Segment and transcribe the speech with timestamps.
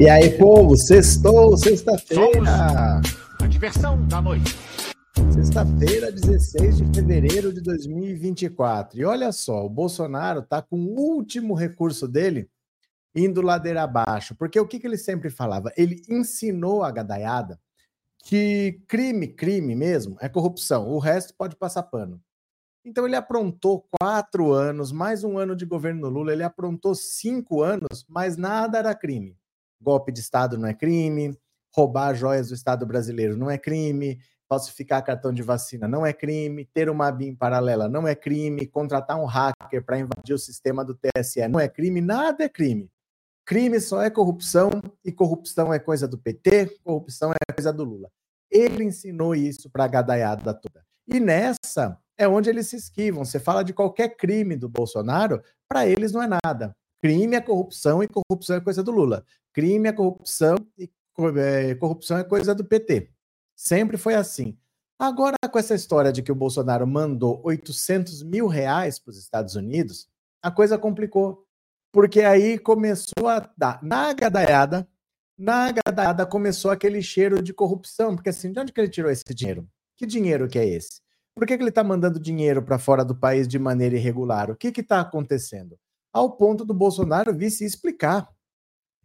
[0.00, 3.00] E aí, povo, sextou, sexta-feira.
[3.40, 4.56] A diversão da noite.
[5.34, 9.00] Sexta-feira, 16 de fevereiro de 2024.
[9.00, 12.48] E olha só, o Bolsonaro tá com o último recurso dele
[13.12, 14.36] indo ladeira abaixo.
[14.36, 15.72] Porque o que, que ele sempre falava?
[15.76, 17.58] Ele ensinou a gadaiada
[18.22, 20.88] que crime, crime mesmo, é corrupção.
[20.88, 22.22] O resto pode passar pano.
[22.84, 28.04] Então ele aprontou quatro anos, mais um ano de governo Lula, ele aprontou cinco anos,
[28.08, 29.37] mas nada era crime.
[29.80, 31.36] Golpe de Estado não é crime,
[31.74, 36.64] roubar joias do Estado brasileiro não é crime, falsificar cartão de vacina não é crime,
[36.64, 40.94] ter uma BIM paralela não é crime, contratar um hacker para invadir o sistema do
[40.94, 42.90] TSE não é crime, nada é crime.
[43.44, 44.70] Crime só é corrupção
[45.04, 48.10] e corrupção é coisa do PT, corrupção é coisa do Lula.
[48.50, 50.84] Ele ensinou isso para a gadaiada toda.
[51.06, 53.24] E nessa é onde eles se esquivam.
[53.24, 56.76] Você fala de qualquer crime do Bolsonaro, para eles não é nada.
[57.00, 59.24] Crime é corrupção e corrupção é coisa do Lula.
[59.58, 60.88] Crime é corrupção e
[61.36, 63.10] é, corrupção é coisa do PT.
[63.56, 64.56] Sempre foi assim.
[64.96, 69.56] Agora, com essa história de que o Bolsonaro mandou 800 mil reais para os Estados
[69.56, 70.08] Unidos,
[70.40, 71.44] a coisa complicou
[71.92, 74.88] porque aí começou a dar, na gadaiada,
[75.36, 79.24] na gadaiada começou aquele cheiro de corrupção, porque assim, de onde que ele tirou esse
[79.34, 79.68] dinheiro?
[79.96, 81.00] Que dinheiro que é esse?
[81.34, 84.52] Por que, que ele está mandando dinheiro para fora do país de maneira irregular?
[84.52, 85.76] O que está acontecendo?
[86.12, 88.28] Ao ponto do Bolsonaro vir se explicar.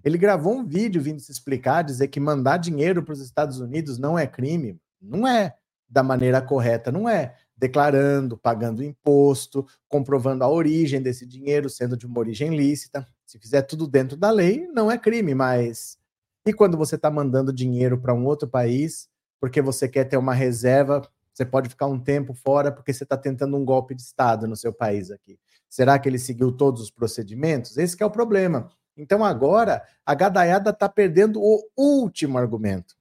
[0.03, 3.97] Ele gravou um vídeo vindo se explicar, dizer que mandar dinheiro para os Estados Unidos
[3.97, 4.77] não é crime.
[5.01, 5.55] Não é
[5.87, 12.05] da maneira correta, não é declarando, pagando imposto, comprovando a origem desse dinheiro, sendo de
[12.05, 13.07] uma origem lícita.
[13.25, 15.97] Se fizer tudo dentro da lei, não é crime, mas.
[16.45, 19.07] E quando você está mandando dinheiro para um outro país,
[19.39, 23.15] porque você quer ter uma reserva, você pode ficar um tempo fora porque você está
[23.15, 25.39] tentando um golpe de Estado no seu país aqui.
[25.69, 27.77] Será que ele seguiu todos os procedimentos?
[27.77, 28.69] Esse é o problema.
[28.95, 32.95] Então agora a gadaiada está perdendo o último argumento,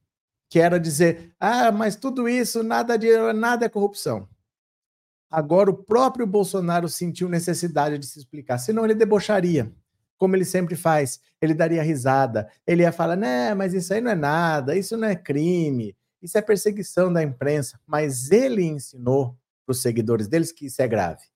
[0.48, 4.28] que era dizer: ah, mas tudo isso, nada de nada é corrupção.
[5.30, 9.72] Agora o próprio Bolsonaro sentiu necessidade de se explicar, senão ele debocharia,
[10.18, 11.20] como ele sempre faz.
[11.40, 15.08] Ele daria risada, ele ia falar: né, mas isso aí não é nada, isso não
[15.08, 17.78] é crime, isso é perseguição da imprensa.
[17.86, 19.36] Mas ele ensinou
[19.66, 21.31] para os seguidores deles que isso é grave.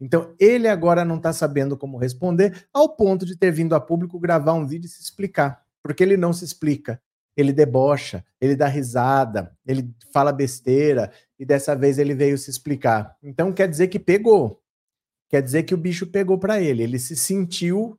[0.00, 4.18] Então ele agora não está sabendo como responder, ao ponto de ter vindo a público
[4.18, 7.00] gravar um vídeo e se explicar, porque ele não se explica
[7.38, 13.16] ele debocha, ele dá risada, ele fala besteira, e dessa vez ele veio se explicar.
[13.22, 14.60] Então quer dizer que pegou.
[15.28, 16.82] Quer dizer que o bicho pegou para ele.
[16.82, 17.96] Ele se sentiu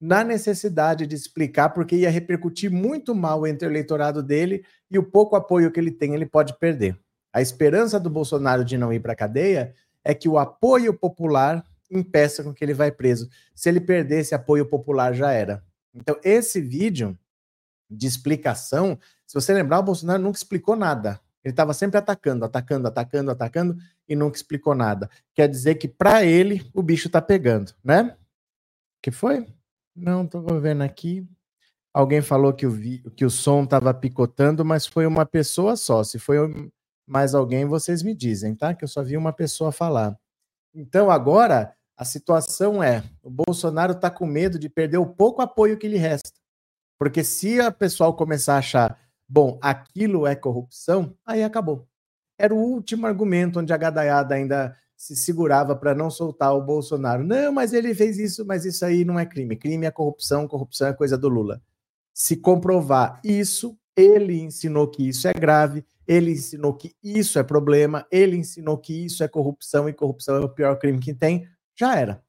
[0.00, 5.02] na necessidade de explicar, porque ia repercutir muito mal entre o eleitorado dele e o
[5.02, 6.96] pouco apoio que ele tem, ele pode perder.
[7.32, 9.74] A esperança do Bolsonaro de não ir para a cadeia
[10.06, 13.28] é que o apoio popular impeça com que ele vá preso.
[13.54, 15.64] Se ele perder esse apoio popular, já era.
[15.92, 17.18] Então, esse vídeo
[17.90, 21.20] de explicação, se você lembrar, o Bolsonaro nunca explicou nada.
[21.42, 23.76] Ele estava sempre atacando, atacando, atacando, atacando
[24.08, 25.10] e nunca explicou nada.
[25.34, 28.16] Quer dizer que para ele o bicho está pegando, né?
[29.02, 29.46] Que foi?
[29.94, 31.26] Não, estou vendo aqui.
[31.92, 36.04] Alguém falou que o, vi, que o som estava picotando, mas foi uma pessoa só.
[36.04, 36.70] Se foi
[37.06, 38.74] mais alguém, vocês me dizem, tá?
[38.74, 40.18] Que eu só vi uma pessoa falar.
[40.74, 45.78] Então agora a situação é: o Bolsonaro está com medo de perder o pouco apoio
[45.78, 46.38] que lhe resta.
[46.98, 51.86] Porque se a pessoal começar a achar, bom, aquilo é corrupção, aí acabou.
[52.38, 57.22] Era o último argumento onde a gadaiada ainda se segurava para não soltar o Bolsonaro.
[57.22, 59.56] Não, mas ele fez isso, mas isso aí não é crime.
[59.56, 61.62] Crime é corrupção, corrupção é coisa do Lula.
[62.14, 68.06] Se comprovar isso, ele ensinou que isso é grave, ele ensinou que isso é problema,
[68.10, 71.96] ele ensinou que isso é corrupção e corrupção é o pior crime que tem, já
[71.96, 72.22] era.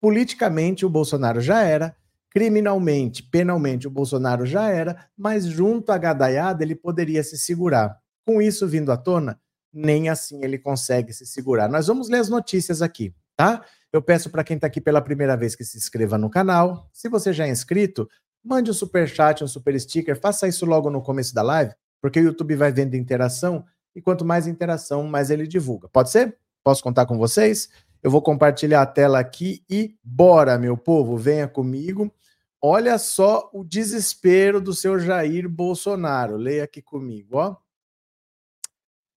[0.00, 1.94] Politicamente, o Bolsonaro já era,
[2.30, 7.98] Criminalmente, penalmente, o Bolsonaro já era, mas junto à gadaiada ele poderia se segurar.
[8.24, 9.40] Com isso vindo à tona,
[9.72, 11.68] nem assim ele consegue se segurar.
[11.68, 13.64] Nós vamos ler as notícias aqui, tá?
[13.92, 16.88] Eu peço para quem está aqui pela primeira vez que se inscreva no canal.
[16.92, 18.08] Se você já é inscrito,
[18.44, 22.20] mande um super chat, um super sticker, faça isso logo no começo da live, porque
[22.20, 23.64] o YouTube vai vendo interação
[23.94, 25.88] e quanto mais interação, mais ele divulga.
[25.88, 26.36] Pode ser?
[26.62, 27.68] Posso contar com vocês?
[28.02, 32.12] Eu vou compartilhar a tela aqui e bora, meu povo, venha comigo.
[32.62, 36.36] Olha só o desespero do seu Jair Bolsonaro.
[36.36, 37.56] Leia aqui comigo, ó.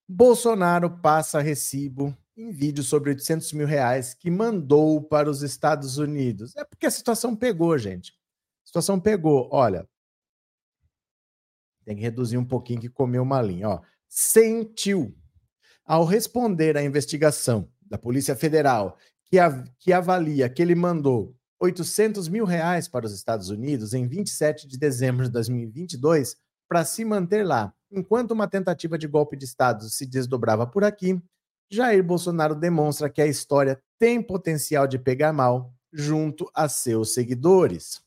[0.08, 6.56] Bolsonaro passa recibo em vídeo sobre 800 mil reais que mandou para os Estados Unidos.
[6.56, 8.14] É porque a situação pegou, gente.
[8.64, 9.50] A situação pegou.
[9.52, 9.88] Olha,
[11.86, 13.70] tem que reduzir um pouquinho que comeu uma linha.
[13.70, 13.82] Ó.
[14.08, 15.16] Sentiu.
[15.86, 22.28] Ao responder à investigação da Polícia Federal, que, a, que avalia que ele mandou 800
[22.28, 26.38] mil reais para os Estados Unidos em 27 de dezembro de 2022
[26.68, 27.74] para se manter lá.
[27.92, 31.22] Enquanto uma tentativa de golpe de Estado se desdobrava por aqui,
[31.70, 38.03] Jair Bolsonaro demonstra que a história tem potencial de pegar mal junto a seus seguidores.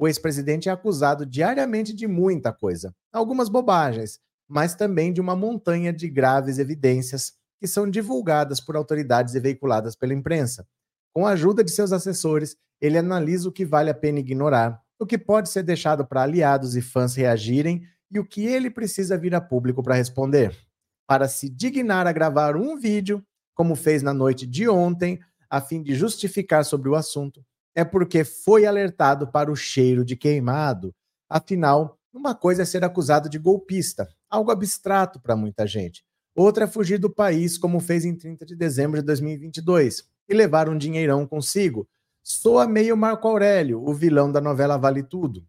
[0.00, 4.18] O ex-presidente é acusado diariamente de muita coisa, algumas bobagens,
[4.48, 9.94] mas também de uma montanha de graves evidências que são divulgadas por autoridades e veiculadas
[9.94, 10.66] pela imprensa.
[11.12, 15.04] Com a ajuda de seus assessores, ele analisa o que vale a pena ignorar, o
[15.04, 19.34] que pode ser deixado para aliados e fãs reagirem e o que ele precisa vir
[19.34, 20.56] a público para responder.
[21.06, 23.22] Para se dignar a gravar um vídeo,
[23.54, 25.20] como fez na noite de ontem,
[25.50, 27.44] a fim de justificar sobre o assunto,
[27.74, 30.94] é porque foi alertado para o cheiro de queimado.
[31.28, 36.04] Afinal, uma coisa é ser acusado de golpista, algo abstrato para muita gente.
[36.34, 40.68] Outra é fugir do país, como fez em 30 de dezembro de 2022, e levar
[40.68, 41.88] um dinheirão consigo.
[42.22, 45.44] Soa meio Marco Aurélio, o vilão da novela Vale Tudo.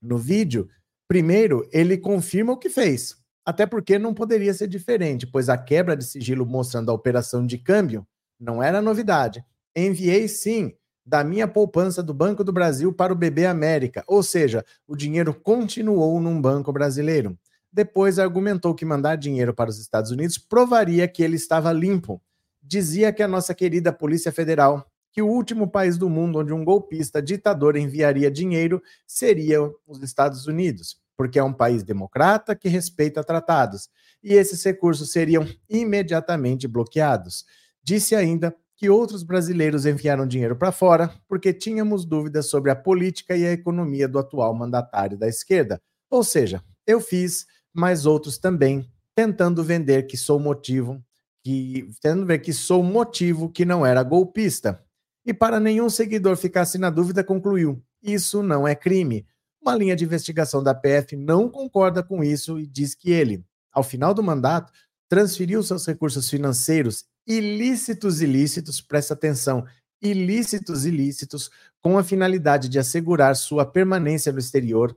[0.00, 0.68] No vídeo,
[1.06, 5.96] primeiro ele confirma o que fez, até porque não poderia ser diferente, pois a quebra
[5.96, 8.06] de sigilo mostrando a operação de câmbio
[8.38, 9.44] não era novidade.
[9.74, 14.64] Enviei sim da minha poupança do Banco do Brasil para o BB América, ou seja,
[14.86, 17.36] o dinheiro continuou num banco brasileiro.
[17.72, 22.22] Depois argumentou que mandar dinheiro para os Estados Unidos provaria que ele estava limpo.
[22.62, 26.64] Dizia que a nossa querida Polícia Federal, que o último país do mundo onde um
[26.64, 33.24] golpista ditador enviaria dinheiro seria os Estados Unidos, porque é um país democrata que respeita
[33.24, 33.88] tratados,
[34.22, 37.44] e esses recursos seriam imediatamente bloqueados.
[37.82, 43.36] Disse ainda que outros brasileiros enviaram dinheiro para fora porque tínhamos dúvidas sobre a política
[43.36, 45.80] e a economia do atual mandatário da esquerda.
[46.10, 51.00] Ou seja, eu fiz, mas outros também, tentando vender que sou motivo,
[51.44, 54.84] que tentando ver que sou motivo que não era golpista.
[55.24, 59.24] E para nenhum seguidor ficasse na dúvida, concluiu: isso não é crime.
[59.60, 63.84] Uma linha de investigação da PF não concorda com isso e diz que ele, ao
[63.84, 64.72] final do mandato,
[65.08, 69.64] transferiu seus recursos financeiros ilícitos ilícitos, presta atenção,
[70.00, 74.96] ilícitos ilícitos, com a finalidade de assegurar sua permanência no exterior,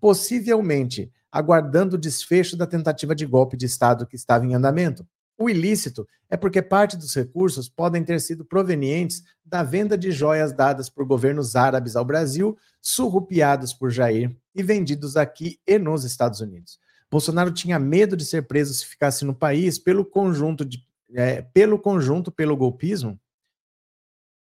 [0.00, 5.06] possivelmente aguardando o desfecho da tentativa de golpe de Estado que estava em andamento.
[5.38, 10.52] O ilícito é porque parte dos recursos podem ter sido provenientes da venda de joias
[10.52, 16.40] dadas por governos árabes ao Brasil, surrupiados por Jair e vendidos aqui e nos Estados
[16.40, 16.78] Unidos.
[17.10, 21.78] Bolsonaro tinha medo de ser preso se ficasse no país pelo conjunto de é, pelo
[21.78, 23.18] conjunto, pelo golpismo,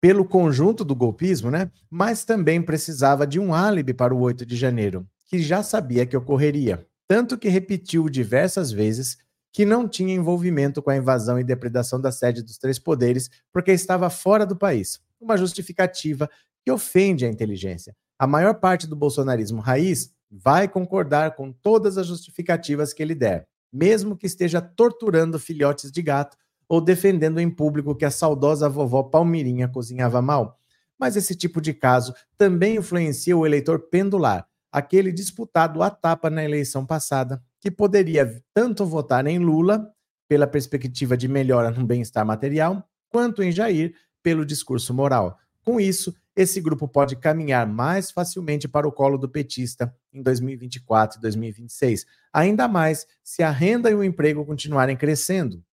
[0.00, 1.70] pelo conjunto do golpismo, né?
[1.90, 6.16] Mas também precisava de um álibi para o 8 de janeiro, que já sabia que
[6.16, 9.18] ocorreria, tanto que repetiu diversas vezes
[9.52, 13.72] que não tinha envolvimento com a invasão e depredação da sede dos três poderes, porque
[13.72, 15.00] estava fora do país.
[15.20, 16.30] Uma justificativa
[16.64, 17.94] que ofende a inteligência.
[18.18, 23.48] A maior parte do bolsonarismo raiz vai concordar com todas as justificativas que ele der,
[23.72, 26.36] mesmo que esteja torturando filhotes de gato
[26.70, 30.56] ou defendendo em público que a saudosa vovó Palmirinha cozinhava mal.
[30.96, 36.44] Mas esse tipo de caso também influencia o eleitor pendular, aquele disputado à tapa na
[36.44, 39.92] eleição passada, que poderia tanto votar em Lula,
[40.28, 45.36] pela perspectiva de melhora no bem-estar material, quanto em Jair, pelo discurso moral.
[45.64, 51.18] Com isso, esse grupo pode caminhar mais facilmente para o colo do petista em 2024
[51.18, 55.64] e 2026, ainda mais se a renda e o emprego continuarem crescendo.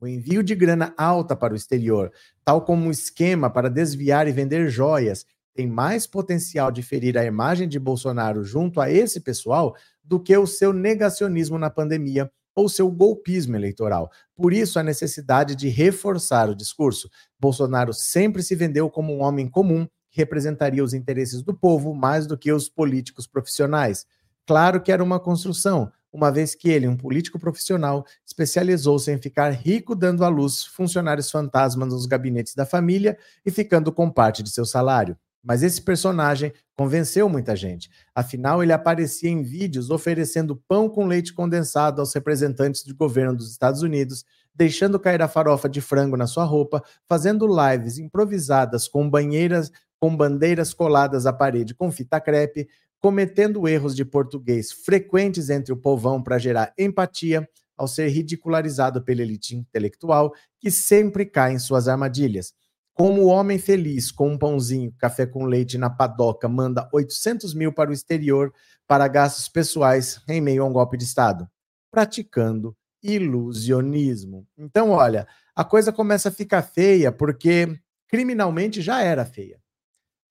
[0.00, 2.12] O envio de grana alta para o exterior,
[2.44, 7.24] tal como um esquema para desviar e vender joias, tem mais potencial de ferir a
[7.24, 9.74] imagem de Bolsonaro junto a esse pessoal
[10.04, 14.08] do que o seu negacionismo na pandemia ou seu golpismo eleitoral.
[14.36, 17.10] Por isso, a necessidade de reforçar o discurso.
[17.38, 22.24] Bolsonaro sempre se vendeu como um homem comum que representaria os interesses do povo mais
[22.24, 24.06] do que os políticos profissionais.
[24.46, 29.50] Claro que era uma construção, uma vez que ele, um político profissional, especializou-se em ficar
[29.50, 34.50] rico dando à luz funcionários fantasmas nos gabinetes da família e ficando com parte de
[34.50, 35.16] seu salário.
[35.42, 37.88] Mas esse personagem convenceu muita gente.
[38.14, 43.50] Afinal, ele aparecia em vídeos oferecendo pão com leite condensado aos representantes do governo dos
[43.50, 44.24] Estados Unidos,
[44.54, 50.16] deixando cair a farofa de frango na sua roupa, fazendo lives improvisadas com banheiras com
[50.16, 52.68] bandeiras coladas à parede com fita crepe,
[53.00, 59.22] cometendo erros de português frequentes entre o povão para gerar empatia, ao ser ridicularizado pela
[59.22, 62.52] elite intelectual, que sempre cai em suas armadilhas.
[62.92, 67.72] Como o homem feliz com um pãozinho, café com leite na padoca manda 800 mil
[67.72, 68.52] para o exterior
[68.88, 71.48] para gastos pessoais em meio a um golpe de Estado?
[71.92, 74.44] Praticando ilusionismo.
[74.58, 77.78] Então, olha, a coisa começa a ficar feia porque
[78.08, 79.60] criminalmente já era feia.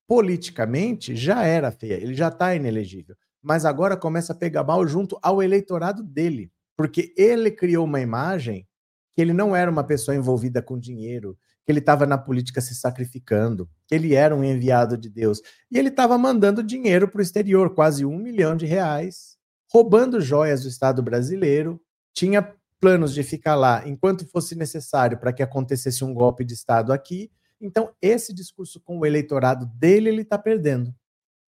[0.08, 3.16] Politicamente já era feia, ele já está inelegível.
[3.42, 8.68] Mas agora começa a pegar mal junto ao eleitorado dele, porque ele criou uma imagem
[9.14, 12.74] que ele não era uma pessoa envolvida com dinheiro, que ele estava na política se
[12.76, 15.42] sacrificando, que ele era um enviado de Deus.
[15.70, 19.38] E ele estava mandando dinheiro para o exterior, quase um milhão de reais,
[19.70, 21.82] roubando joias do Estado brasileiro,
[22.14, 26.94] tinha planos de ficar lá enquanto fosse necessário para que acontecesse um golpe de Estado
[26.94, 27.32] aqui.
[27.60, 30.94] Então, esse discurso com o eleitorado dele, ele está perdendo.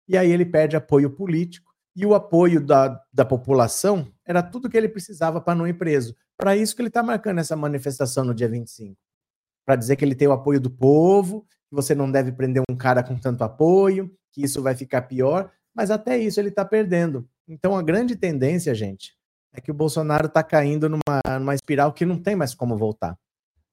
[0.07, 4.77] E aí ele perde apoio político, e o apoio da, da população era tudo que
[4.77, 6.15] ele precisava para não ir preso.
[6.37, 8.95] Para isso que ele está marcando essa manifestação no dia 25
[9.67, 12.75] para dizer que ele tem o apoio do povo, que você não deve prender um
[12.75, 17.27] cara com tanto apoio, que isso vai ficar pior, mas até isso ele está perdendo.
[17.45, 19.13] Então a grande tendência, gente,
[19.51, 23.17] é que o Bolsonaro está caindo numa, numa espiral que não tem mais como voltar.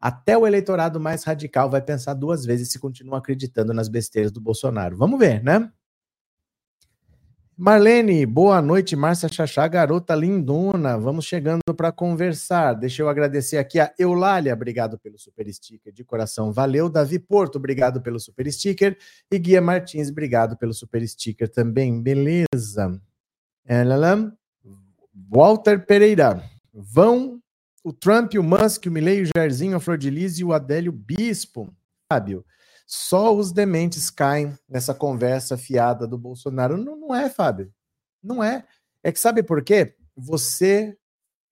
[0.04, 4.38] Até o eleitorado mais radical vai pensar duas vezes se continua acreditando nas besteiras do
[4.38, 4.98] Bolsonaro.
[4.98, 5.72] Vamos ver, né?
[7.56, 8.94] Marlene, boa noite.
[8.94, 10.98] Márcia Chachá, garota lindona.
[10.98, 12.74] Vamos chegando para conversar.
[12.74, 16.52] Deixa eu agradecer aqui a Eulália, obrigado pelo super sticker de coração.
[16.52, 16.90] Valeu.
[16.90, 18.98] Davi Porto, obrigado pelo super sticker.
[19.32, 22.02] E Guia Martins, obrigado pelo super sticker também.
[22.02, 23.00] Beleza.
[25.30, 26.44] Walter Pereira.
[26.74, 27.40] Vão
[27.84, 30.90] o Trump, o Musk, o Milley, o Jairzinho, a Flor de Lis e o Adélio
[30.90, 31.70] Bispo.
[32.10, 32.44] Fábio.
[32.86, 36.78] Só os dementes caem nessa conversa fiada do Bolsonaro.
[36.78, 37.70] Não, não é, Fábio.
[38.22, 38.64] Não é.
[39.02, 39.94] É que sabe por quê?
[40.16, 40.96] Você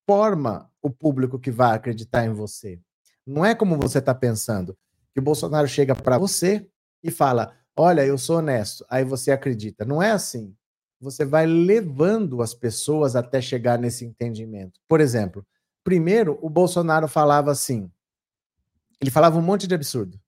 [0.07, 2.81] forma o público que vai acreditar em você.
[3.27, 4.77] Não é como você está pensando.
[5.13, 6.67] Que o Bolsonaro chega para você
[7.03, 8.87] e fala: Olha, eu sou honesto.
[8.89, 9.85] Aí você acredita.
[9.85, 10.55] Não é assim.
[10.99, 14.81] Você vai levando as pessoas até chegar nesse entendimento.
[14.89, 15.45] Por exemplo,
[15.85, 17.91] primeiro, o Bolsonaro falava assim.
[19.01, 20.21] Ele falava um monte de absurdo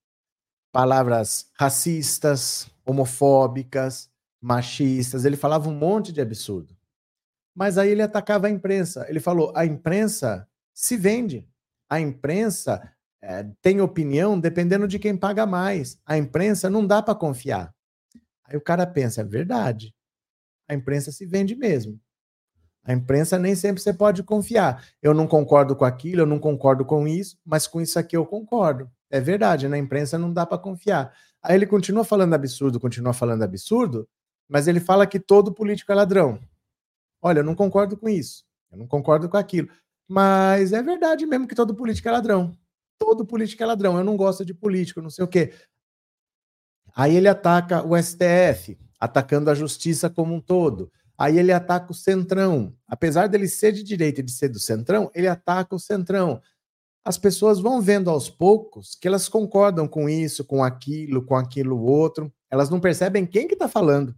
[0.75, 4.11] palavras racistas, homofóbicas,
[4.42, 6.76] machistas, ele falava um monte de absurdo.
[7.54, 9.06] Mas aí ele atacava a imprensa.
[9.08, 11.49] Ele falou: a imprensa se vende.
[11.88, 12.92] A imprensa
[13.23, 15.96] é, tem opinião dependendo de quem paga mais.
[16.04, 17.73] A imprensa não dá para confiar.
[18.42, 19.94] Aí o cara pensa: é verdade.
[20.68, 22.00] A imprensa se vende mesmo.
[22.85, 24.85] A imprensa nem sempre você pode confiar.
[25.03, 28.26] Eu não concordo com aquilo, eu não concordo com isso, mas com isso aqui eu
[28.26, 28.91] concordo.
[29.11, 31.14] É verdade, na imprensa não dá para confiar.
[31.43, 34.07] Aí ele continua falando absurdo, continua falando absurdo,
[34.49, 36.38] mas ele fala que todo político é ladrão.
[37.23, 39.69] Olha, eu não concordo com isso, eu não concordo com aquilo.
[40.07, 42.53] Mas é verdade mesmo que todo político é ladrão.
[42.99, 43.97] Todo político é ladrão.
[43.97, 45.55] Eu não gosto de político, não sei o quê.
[46.95, 50.93] Aí ele ataca o STF, atacando a justiça como um todo.
[51.16, 52.75] Aí ele ataca o Centrão.
[52.87, 56.40] Apesar dele ser de direita e de ser do Centrão, ele ataca o Centrão
[57.04, 61.78] as pessoas vão vendo aos poucos que elas concordam com isso, com aquilo, com aquilo
[61.78, 62.33] outro.
[62.50, 64.16] Elas não percebem quem que está falando.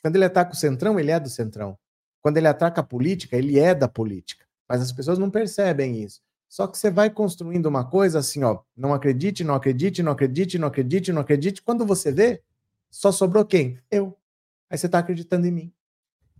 [0.00, 1.76] Quando ele ataca o centrão, ele é do centrão.
[2.20, 4.46] Quando ele ataca a política, ele é da política.
[4.68, 6.20] Mas as pessoas não percebem isso.
[6.48, 10.58] Só que você vai construindo uma coisa assim, ó, não acredite, não acredite, não acredite,
[10.58, 11.62] não acredite, não acredite.
[11.62, 12.40] Quando você vê,
[12.88, 13.80] só sobrou quem?
[13.90, 14.16] Eu.
[14.70, 15.72] Aí você está acreditando em mim.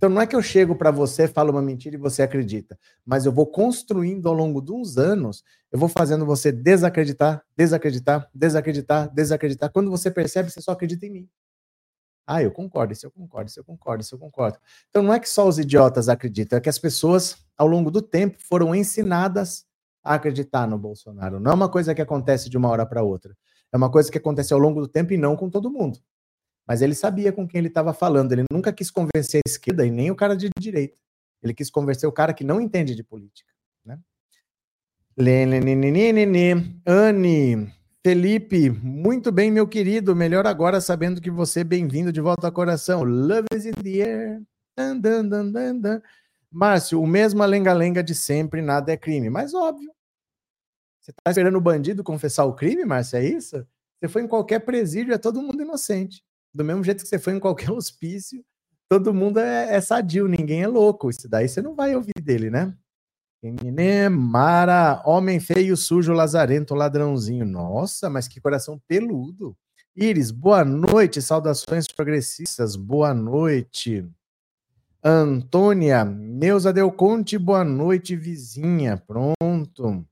[0.03, 3.25] Então não é que eu chego para você, falo uma mentira e você acredita, mas
[3.25, 9.71] eu vou construindo ao longo uns anos, eu vou fazendo você desacreditar, desacreditar, desacreditar, desacreditar.
[9.71, 11.29] Quando você percebe, você só acredita em mim.
[12.27, 14.59] Ah, eu concordo, isso eu concordo, isso eu concordo, isso eu concordo.
[14.91, 18.03] Então não é que só os idiotas acreditam, é que as pessoas, ao longo do
[18.03, 19.65] tempo, foram ensinadas
[20.03, 21.39] a acreditar no Bolsonaro.
[21.39, 23.37] Não é uma coisa que acontece de uma hora para outra.
[23.73, 26.01] É uma coisa que acontece ao longo do tempo e não com todo mundo.
[26.67, 28.33] Mas ele sabia com quem ele estava falando.
[28.33, 30.97] Ele nunca quis convencer a esquerda e nem o cara de direita.
[31.43, 33.53] Ele quis convencer o cara que não entende de política.
[33.85, 33.99] Né?
[36.87, 37.73] Anne,
[38.05, 40.15] Felipe, muito bem, meu querido.
[40.15, 43.03] Melhor agora sabendo que você, bem-vindo de volta ao coração.
[43.03, 44.43] Love is in the air.
[44.77, 46.03] Dan, dan, dan, dan.
[46.51, 49.29] Márcio, o mesmo lenga-lenga de sempre, nada é crime.
[49.29, 49.93] Mas óbvio.
[51.01, 53.17] Você está esperando o bandido confessar o crime, Márcio?
[53.17, 53.67] É isso?
[53.99, 56.23] Você foi em qualquer presídio, é todo mundo inocente
[56.55, 58.45] do mesmo jeito que você foi em qualquer hospício,
[58.89, 61.11] todo mundo é, é sadio, ninguém é louco.
[61.11, 62.77] Isso daí você não vai ouvir dele, né?
[64.09, 67.45] Mara, homem feio, sujo, lazarento, ladrãozinho.
[67.45, 69.57] Nossa, mas que coração peludo.
[69.97, 74.09] Iris, boa noite, saudações progressistas, boa noite.
[75.03, 78.97] Antônia, Neuza Del Conte, boa noite, vizinha.
[78.97, 80.07] Pronto.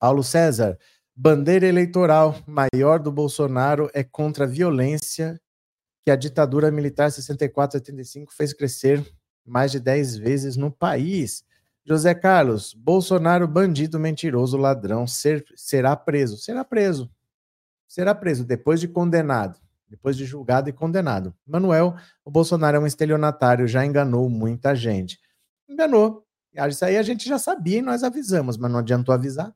[0.00, 0.76] Paulo César,
[1.24, 5.40] Bandeira eleitoral maior do Bolsonaro é contra a violência
[6.04, 9.08] que a ditadura militar 64-85 fez crescer
[9.46, 11.44] mais de 10 vezes no país.
[11.86, 16.38] José Carlos, Bolsonaro, bandido, mentiroso, ladrão, ser, será preso.
[16.38, 17.08] Será preso.
[17.86, 19.60] Será preso depois de condenado.
[19.88, 21.32] depois de julgado e condenado.
[21.46, 25.20] Manuel, o Bolsonaro é um estelionatário, já enganou muita gente.
[25.68, 26.26] Enganou.
[26.68, 29.54] Isso aí a gente já sabia e nós avisamos, mas não adiantou avisar.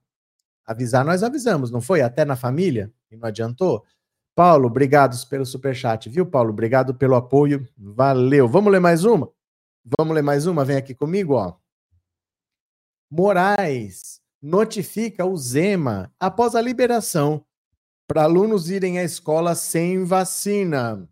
[0.66, 2.02] Avisar nós avisamos, não foi?
[2.02, 3.85] Até na família e não adiantou.
[4.35, 6.50] Paulo, obrigado pelo superchat, viu, Paulo?
[6.50, 7.66] Obrigado pelo apoio.
[7.78, 8.49] Valeu.
[8.49, 9.30] Vamos ler mais uma?
[9.99, 10.64] Vamos ler mais uma?
[10.64, 11.54] Vem aqui comigo, ó.
[13.08, 17.44] Moraes notifica o Zema após a liberação
[18.06, 21.08] para alunos irem à escola sem vacina.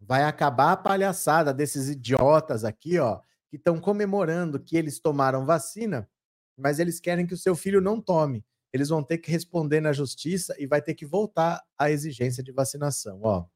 [0.00, 6.08] Vai acabar a palhaçada desses idiotas aqui, ó, que estão comemorando que eles tomaram vacina,
[6.56, 8.44] mas eles querem que o seu filho não tome.
[8.72, 12.52] Eles vão ter que responder na justiça e vai ter que voltar à exigência de
[12.52, 13.46] vacinação, ó.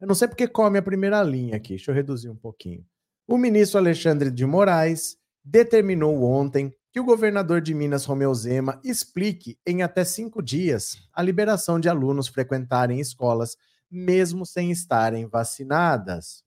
[0.00, 2.84] Eu não sei porque come a primeira linha aqui, deixa eu reduzir um pouquinho.
[3.26, 9.58] O ministro Alexandre de Moraes determinou ontem que o governador de Minas, Romeu Zema, explique
[9.66, 13.56] em até cinco dias a liberação de alunos frequentarem escolas,
[13.90, 16.44] mesmo sem estarem vacinadas.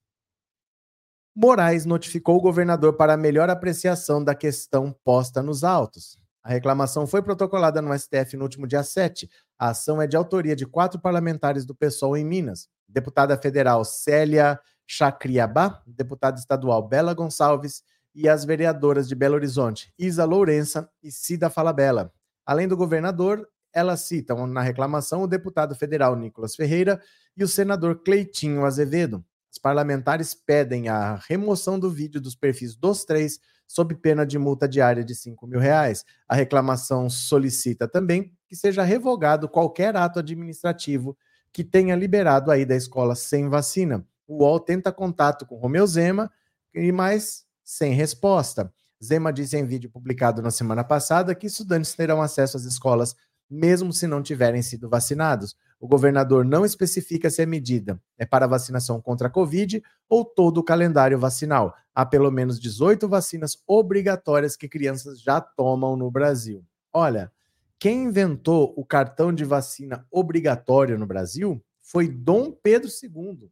[1.36, 6.17] Moraes notificou o governador para melhor apreciação da questão posta nos autos.
[6.48, 9.30] A reclamação foi protocolada no STF no último dia 7.
[9.60, 14.58] A ação é de autoria de quatro parlamentares do PSOL em Minas: deputada federal Célia
[14.88, 17.84] Chacriabá, deputada estadual Bela Gonçalves
[18.16, 22.13] e as vereadoras de Belo Horizonte, Isa Lourença e Cida Falabella.
[22.46, 27.01] Além do governador, elas citam na reclamação o deputado federal Nicolas Ferreira
[27.36, 29.22] e o senador Cleitinho Azevedo.
[29.51, 34.68] Os parlamentares pedem a remoção do vídeo dos perfis dos três, sob pena de multa
[34.68, 36.06] diária de 5 mil reais.
[36.27, 41.18] A reclamação solicita também que seja revogado qualquer ato administrativo
[41.51, 44.06] que tenha liberado a ida à escola sem vacina.
[44.27, 46.32] O UOL tenta contato com Romeu Zema,
[46.74, 48.72] e mais sem resposta.
[49.03, 53.16] Zema disse em vídeo publicado na semana passada que estudantes terão acesso às escolas
[53.50, 55.56] mesmo se não tiverem sido vacinados.
[55.79, 60.57] O governador não especifica se a medida é para vacinação contra a Covid ou todo
[60.57, 61.75] o calendário vacinal.
[61.94, 66.66] Há pelo menos 18 vacinas obrigatórias que crianças já tomam no Brasil.
[66.92, 67.31] Olha,
[67.79, 73.51] quem inventou o cartão de vacina obrigatório no Brasil foi Dom Pedro II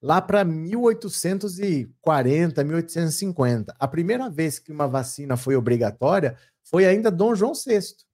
[0.00, 3.74] lá para 1840, 1850.
[3.78, 8.06] A primeira vez que uma vacina foi obrigatória foi ainda Dom João VI.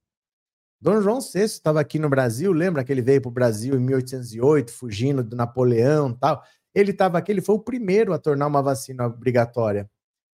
[0.85, 3.79] Dom João VI estava aqui no Brasil, lembra que ele veio para o Brasil em
[3.79, 6.43] 1808, fugindo do Napoleão tal.
[6.75, 9.89] Ele estava aqui, ele foi o primeiro a tornar uma vacina obrigatória.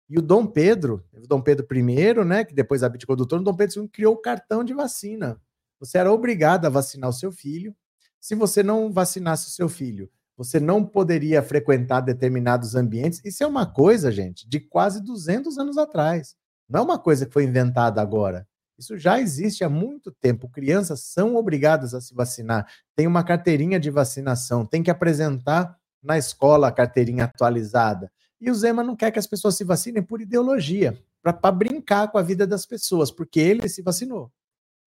[0.09, 3.55] E o Dom Pedro, o Dom Pedro I, né, que depois abdicou do trono, Dom
[3.55, 5.41] Pedro II criou o cartão de vacina.
[5.79, 7.73] Você era obrigado a vacinar o seu filho.
[8.21, 10.11] Se você não vacinasse o seu filho
[10.41, 13.21] você não poderia frequentar determinados ambientes.
[13.23, 16.35] Isso é uma coisa, gente, de quase 200 anos atrás.
[16.67, 18.49] Não é uma coisa que foi inventada agora.
[18.81, 20.49] Isso já existe há muito tempo.
[20.49, 22.67] Crianças são obrigadas a se vacinar.
[22.97, 28.11] Tem uma carteirinha de vacinação, tem que apresentar na escola a carteirinha atualizada.
[28.41, 32.17] E o Zema não quer que as pessoas se vacinem por ideologia, para brincar com
[32.17, 34.33] a vida das pessoas, porque ele se vacinou.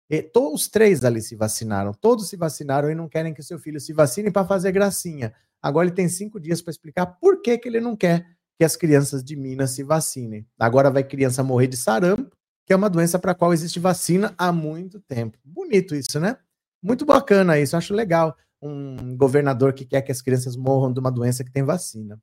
[0.09, 3.59] E todos os três ali se vacinaram, todos se vacinaram e não querem que seu
[3.59, 5.33] filho se vacine para fazer gracinha.
[5.61, 8.25] Agora ele tem cinco dias para explicar por que, que ele não quer
[8.57, 10.47] que as crianças de Minas se vacinem.
[10.57, 12.33] Agora vai criança morrer de sarampo,
[12.65, 15.37] que é uma doença para a qual existe vacina há muito tempo.
[15.43, 16.37] Bonito isso, né?
[16.81, 18.35] Muito bacana isso, acho legal.
[18.61, 22.19] Um governador que quer que as crianças morram de uma doença que tem vacina.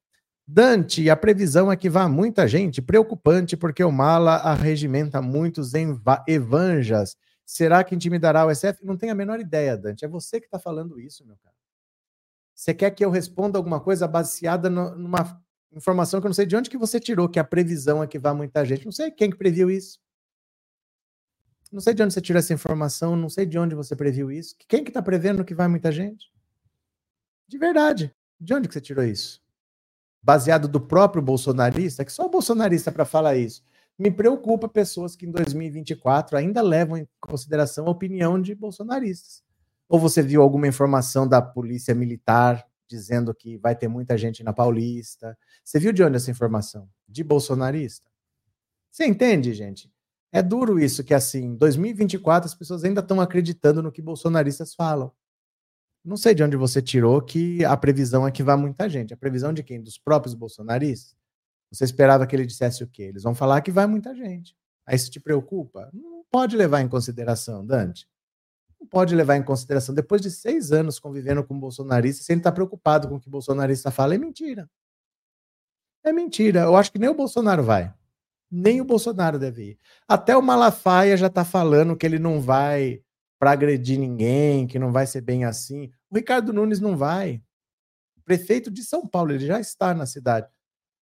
[0.46, 5.72] Dante, a previsão é que vá muita gente, preocupante, porque o mala arregimenta muitos
[6.26, 7.16] evanjas
[7.50, 8.84] Será que intimidará o SF?
[8.84, 10.04] Não tenho a menor ideia, Dante.
[10.04, 11.56] É você que está falando isso, meu cara.
[12.54, 16.46] Você quer que eu responda alguma coisa baseada no, numa informação que eu não sei
[16.46, 18.84] de onde que você tirou, que a previsão é que vá muita gente.
[18.84, 19.98] Não sei quem que previu isso.
[21.70, 24.56] Não sei de onde você tirou essa informação, não sei de onde você previu isso.
[24.68, 26.32] Quem que está prevendo que vai muita gente?
[27.46, 28.14] De verdade.
[28.40, 29.40] De onde que você tirou isso?
[30.22, 32.04] Baseado do próprio bolsonarista?
[32.04, 33.62] Que só o bolsonarista para falar isso
[34.00, 39.42] me preocupa pessoas que em 2024 ainda levam em consideração a opinião de bolsonaristas.
[39.86, 44.54] Ou você viu alguma informação da polícia militar dizendo que vai ter muita gente na
[44.54, 45.36] Paulista?
[45.62, 46.88] Você viu de onde essa informação?
[47.06, 48.10] De bolsonarista?
[48.90, 49.92] Você entende, gente?
[50.32, 55.12] É duro isso que assim, 2024 as pessoas ainda estão acreditando no que bolsonaristas falam.
[56.04, 59.12] Não sei de onde você tirou que a previsão é que vá muita gente.
[59.12, 59.82] A previsão de quem?
[59.82, 61.14] Dos próprios bolsonaristas?
[61.70, 63.02] Você esperava que ele dissesse o quê?
[63.04, 64.56] Eles vão falar que vai muita gente.
[64.86, 65.90] Aí isso te preocupa?
[65.92, 68.08] Não pode levar em consideração, Dante.
[68.80, 69.94] Não pode levar em consideração.
[69.94, 73.90] Depois de seis anos convivendo com bolsonaristas, se ele está preocupado com o que bolsonarista
[73.90, 74.68] fala, é mentira.
[76.02, 76.60] É mentira.
[76.60, 77.94] Eu acho que nem o Bolsonaro vai.
[78.50, 79.78] Nem o Bolsonaro deve ir.
[80.08, 83.00] Até o Malafaia já está falando que ele não vai
[83.38, 85.90] para agredir ninguém, que não vai ser bem assim.
[86.10, 87.42] O Ricardo Nunes não vai.
[88.24, 90.48] prefeito de São Paulo, ele já está na cidade.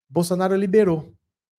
[0.09, 1.13] Bolsonaro liberou.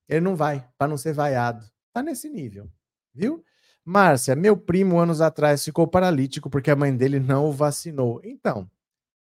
[0.09, 1.64] Ele não vai, para não ser vaiado.
[1.92, 2.70] Tá nesse nível,
[3.14, 3.44] viu?
[3.85, 8.20] Márcia, meu primo anos atrás ficou paralítico porque a mãe dele não o vacinou.
[8.24, 8.68] Então,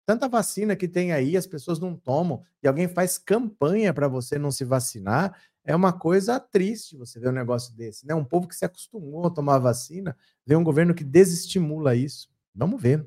[0.06, 4.38] tanta vacina que tem aí, as pessoas não tomam, e alguém faz campanha para você
[4.38, 8.14] não se vacinar, é uma coisa triste você ver um negócio desse, né?
[8.14, 12.30] Um povo que se acostumou a tomar vacina, vê um governo que desestimula isso.
[12.54, 13.06] Vamos ver.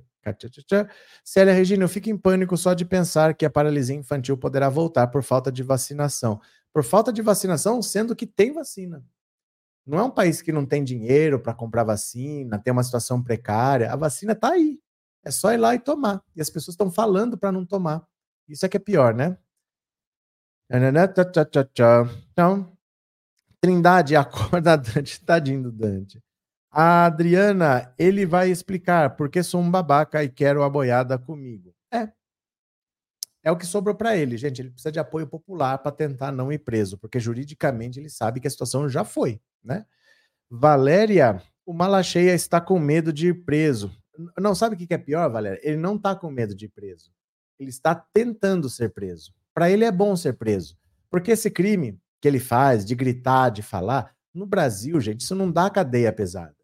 [1.24, 5.08] Célia Regina, eu fico em pânico só de pensar que a paralisia infantil poderá voltar
[5.08, 6.40] por falta de vacinação.
[6.72, 9.04] Por falta de vacinação, sendo que tem vacina.
[9.84, 13.92] Não é um país que não tem dinheiro para comprar vacina, tem uma situação precária.
[13.92, 14.80] A vacina está aí.
[15.26, 16.22] É só ir lá e tomar.
[16.36, 18.06] E as pessoas estão falando para não tomar.
[18.48, 19.36] Isso é que é pior, né?
[22.32, 22.72] Então,
[23.60, 26.24] Trindade, acorda Dante, tadinho do Dante.
[26.72, 31.76] A Adriana, ele vai explicar porque sou um babaca e quero a boiada comigo.
[31.94, 32.10] É.
[33.44, 34.62] É o que sobrou para ele, gente.
[34.62, 38.48] Ele precisa de apoio popular para tentar não ir preso, porque juridicamente ele sabe que
[38.48, 39.86] a situação já foi, né?
[40.50, 43.92] Valéria, o Malacheia está com medo de ir preso.
[44.38, 45.60] Não, sabe o que é pior, Valéria?
[45.64, 47.12] Ele não está com medo de ir preso.
[47.60, 49.34] Ele está tentando ser preso.
[49.54, 50.78] Para ele é bom ser preso.
[51.10, 55.52] Porque esse crime que ele faz de gritar, de falar, no Brasil, gente, isso não
[55.52, 56.56] dá cadeia pesada.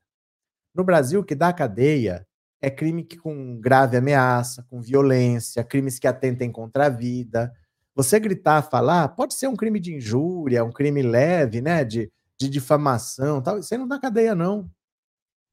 [0.73, 2.25] No Brasil, o que dá cadeia
[2.61, 7.53] é crime que com grave ameaça, com violência, crimes que atentem contra a vida.
[7.95, 12.49] Você gritar, falar, pode ser um crime de injúria, um crime leve, né, de, de
[12.49, 13.59] difamação, tal.
[13.59, 14.69] Isso aí não dá cadeia, não.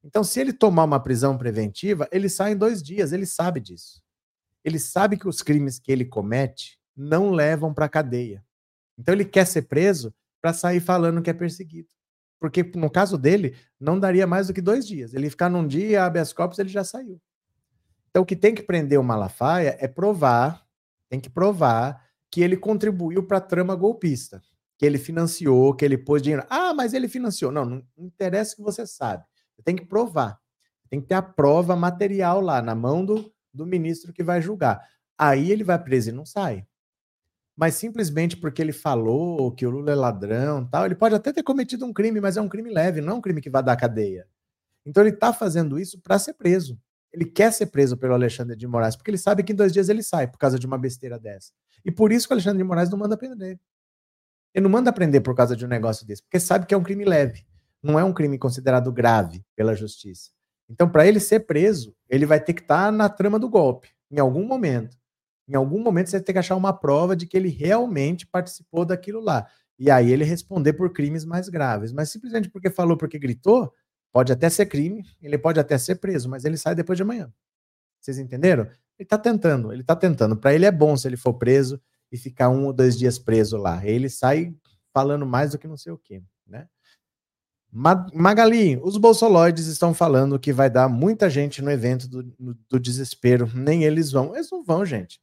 [0.05, 4.03] Então, se ele tomar uma prisão preventiva, ele sai em dois dias, ele sabe disso.
[4.63, 8.45] Ele sabe que os crimes que ele comete não levam para cadeia.
[8.99, 11.89] Então, ele quer ser preso para sair falando que é perseguido.
[12.39, 15.15] Porque, no caso dele, não daria mais do que dois dias.
[15.15, 17.21] Ele ficar num dia, habeas corpus, ele já saiu.
[18.11, 20.65] Então, o que tem que prender o Malafaia é provar,
[21.09, 24.43] tem que provar que ele contribuiu para a trama golpista,
[24.79, 26.45] que ele financiou, que ele pôs dinheiro.
[26.51, 27.51] Ah, mas ele financiou.
[27.51, 29.25] Não, não interessa que você sabe.
[29.65, 30.39] Tem que provar.
[30.91, 34.87] Tem que ter a prova material lá na mão do, do ministro que vai julgar.
[35.17, 36.67] Aí ele vai preso e não sai.
[37.57, 41.43] Mas simplesmente porque ele falou que o Lula é ladrão, tal, ele pode até ter
[41.43, 43.77] cometido um crime, mas é um crime leve, não é um crime que vai dar
[43.77, 44.27] cadeia.
[44.85, 46.79] Então ele está fazendo isso para ser preso.
[47.13, 49.89] Ele quer ser preso pelo Alexandre de Moraes, porque ele sabe que em dois dias
[49.89, 51.53] ele sai por causa de uma besteira dessa.
[51.85, 53.59] E por isso que o Alexandre de Moraes não manda prender.
[54.53, 56.83] Ele não manda prender por causa de um negócio desse, porque sabe que é um
[56.83, 57.45] crime leve
[57.85, 60.31] não é um crime considerado grave pela justiça.
[60.69, 63.91] Então, para ele ser preso, ele vai ter que estar tá na trama do golpe,
[64.11, 64.97] em algum momento.
[65.49, 69.21] Em algum momento você ter que achar uma prova de que ele realmente participou daquilo
[69.21, 69.47] lá.
[69.79, 71.93] E aí ele responder por crimes mais graves.
[71.93, 73.73] Mas simplesmente porque falou, porque gritou,
[74.13, 77.33] pode até ser crime, ele pode até ser preso, mas ele sai depois de amanhã.
[78.01, 78.65] Vocês entenderam?
[78.65, 80.37] Ele está tentando, ele está tentando.
[80.37, 81.81] Para ele é bom se ele for preso
[82.13, 83.85] e ficar um ou dois dias preso lá.
[83.85, 84.55] Ele sai
[84.93, 86.69] falando mais do que não sei o quê, né?
[87.77, 92.23] Magali, os bolsoloides estão falando que vai dar muita gente no evento do,
[92.71, 93.51] do, desespero.
[93.53, 94.33] Nem eles vão.
[94.33, 95.21] Eles não vão, gente.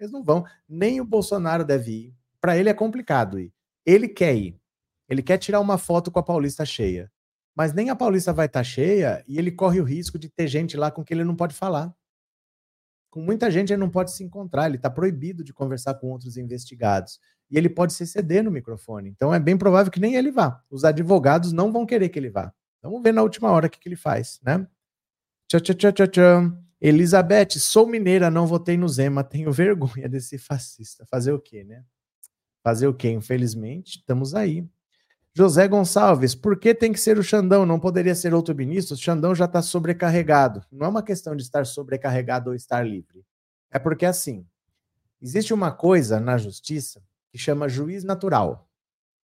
[0.00, 0.44] Eles não vão.
[0.66, 2.14] Nem o Bolsonaro deve ir.
[2.40, 3.52] Para ele é complicado ir.
[3.84, 4.58] Ele quer ir.
[5.08, 7.12] Ele quer tirar uma foto com a Paulista cheia.
[7.54, 10.46] Mas nem a Paulista vai estar tá cheia e ele corre o risco de ter
[10.48, 11.94] gente lá com quem ele não pode falar.
[13.10, 16.36] Com muita gente ele não pode se encontrar, ele está proibido de conversar com outros
[16.36, 17.18] investigados
[17.50, 19.10] e ele pode se ceder no microfone.
[19.10, 20.62] Então é bem provável que nem ele vá.
[20.70, 22.52] Os advogados não vão querer que ele vá.
[22.80, 24.66] Vamos ver na última hora o que, que ele faz, né?
[25.48, 26.69] Tchau, tchau, tchau, tchau, tchau.
[26.80, 31.04] Elizabeth, sou mineira, não votei no Zema, tenho vergonha desse fascista.
[31.06, 31.84] Fazer o quê, né?
[32.62, 33.10] Fazer o quê?
[33.10, 34.66] Infelizmente, estamos aí.
[35.34, 37.64] José Gonçalves, por que tem que ser o Xandão?
[37.64, 38.94] Não poderia ser outro ministro?
[38.94, 40.64] O Xandão já está sobrecarregado.
[40.72, 43.24] Não é uma questão de estar sobrecarregado ou estar livre.
[43.70, 44.44] É porque, assim,
[45.20, 48.68] existe uma coisa na justiça que chama juiz natural.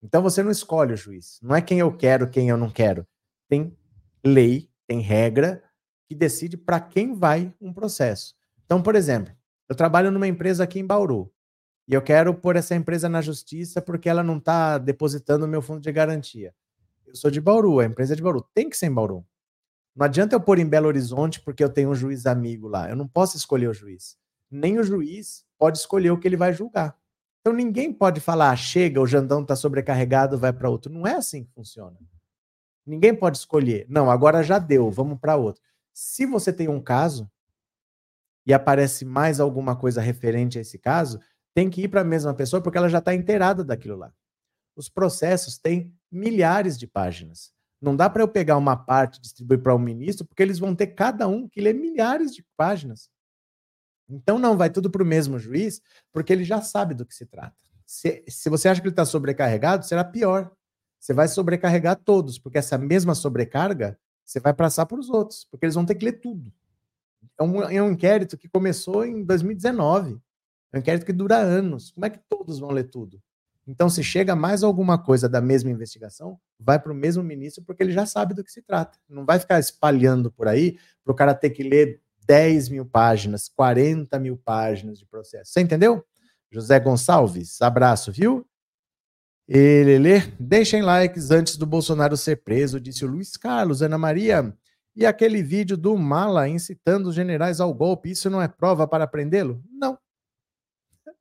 [0.03, 1.39] Então você não escolhe o juiz.
[1.41, 3.07] Não é quem eu quero, quem eu não quero.
[3.47, 3.75] Tem
[4.23, 5.63] lei, tem regra
[6.07, 8.35] que decide para quem vai um processo.
[8.65, 9.33] Então, por exemplo,
[9.67, 11.31] eu trabalho numa empresa aqui em Bauru
[11.87, 15.61] e eu quero pôr essa empresa na justiça porque ela não está depositando o meu
[15.61, 16.53] fundo de garantia.
[17.05, 18.47] Eu sou de Bauru, a empresa é de Bauru.
[18.53, 19.25] Tem que ser em Bauru.
[19.95, 22.89] Não adianta eu pôr em Belo Horizonte porque eu tenho um juiz amigo lá.
[22.89, 24.17] Eu não posso escolher o juiz.
[24.51, 26.97] Nem o juiz pode escolher o que ele vai julgar.
[27.39, 30.91] Então ninguém pode falar, ah, chega, o Jandão está sobrecarregado, vai para outro.
[30.91, 31.97] Não é assim que funciona.
[32.85, 33.85] Ninguém pode escolher.
[33.87, 35.61] Não, agora já deu, vamos para outro.
[35.97, 37.31] Se você tem um caso
[38.45, 41.21] e aparece mais alguma coisa referente a esse caso,
[41.53, 44.13] tem que ir para a mesma pessoa porque ela já está inteirada daquilo lá.
[44.75, 47.53] Os processos têm milhares de páginas.
[47.81, 50.75] Não dá para eu pegar uma parte e distribuir para um ministro, porque eles vão
[50.75, 53.09] ter cada um que ler milhares de páginas.
[54.09, 55.81] Então não vai tudo para o mesmo juiz,
[56.11, 57.55] porque ele já sabe do que se trata.
[57.85, 60.51] Se, se você acha que ele está sobrecarregado, será pior.
[60.99, 65.65] Você vai sobrecarregar todos, porque essa mesma sobrecarga você vai passar para os outros, porque
[65.65, 66.51] eles vão ter que ler tudo.
[67.39, 70.19] É um, é um inquérito que começou em 2019.
[70.73, 71.91] É um inquérito que dura anos.
[71.91, 73.21] Como é que todos vão ler tudo?
[73.67, 77.81] Então, se chega mais alguma coisa da mesma investigação, vai para o mesmo ministro, porque
[77.81, 78.97] ele já sabe do que se trata.
[79.09, 83.49] Não vai ficar espalhando por aí para o cara ter que ler 10 mil páginas,
[83.49, 85.51] 40 mil páginas de processo.
[85.51, 86.05] Você entendeu?
[86.51, 88.45] José Gonçalves, abraço, viu?
[89.47, 94.55] Elele, deixem likes antes do Bolsonaro ser preso, disse o Luiz Carlos, Ana Maria.
[94.95, 99.05] E aquele vídeo do Mala incitando os generais ao golpe, isso não é prova para
[99.05, 99.61] prendê-lo?
[99.69, 99.99] Não.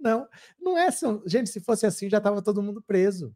[0.00, 0.28] Não,
[0.60, 0.88] não é.
[1.26, 3.34] Gente, se fosse assim, já estava todo mundo preso.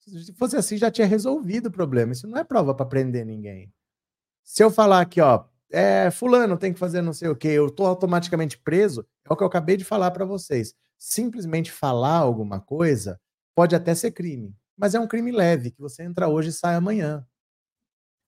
[0.00, 2.12] Se fosse assim, já tinha resolvido o problema.
[2.12, 3.72] Isso não é prova para prender ninguém.
[4.42, 7.66] Se eu falar aqui, ó, é, fulano tem que fazer não sei o que, eu
[7.66, 10.74] estou automaticamente preso, é o que eu acabei de falar para vocês.
[10.96, 13.20] Simplesmente falar alguma coisa
[13.56, 16.74] pode até ser crime, mas é um crime leve, que você entra hoje e sai
[16.74, 17.26] amanhã.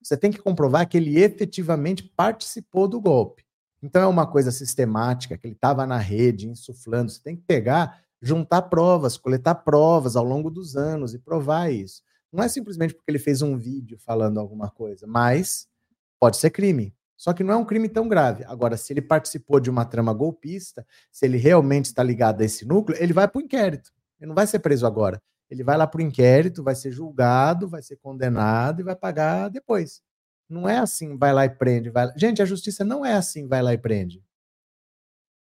[0.01, 3.45] Você tem que comprovar que ele efetivamente participou do golpe.
[3.81, 7.11] Então é uma coisa sistemática, que ele estava na rede, insuflando.
[7.11, 12.01] Você tem que pegar, juntar provas, coletar provas ao longo dos anos e provar isso.
[12.33, 15.67] Não é simplesmente porque ele fez um vídeo falando alguma coisa, mas
[16.19, 16.95] pode ser crime.
[17.15, 18.43] Só que não é um crime tão grave.
[18.45, 22.65] Agora, se ele participou de uma trama golpista, se ele realmente está ligado a esse
[22.65, 23.91] núcleo, ele vai para o inquérito.
[24.19, 25.21] Ele não vai ser preso agora.
[25.49, 29.49] Ele vai lá para o inquérito, vai ser julgado, vai ser condenado e vai pagar
[29.49, 30.01] depois.
[30.47, 31.91] Não é assim, vai lá e prende.
[32.15, 34.23] Gente, a justiça não é assim, vai lá e prende.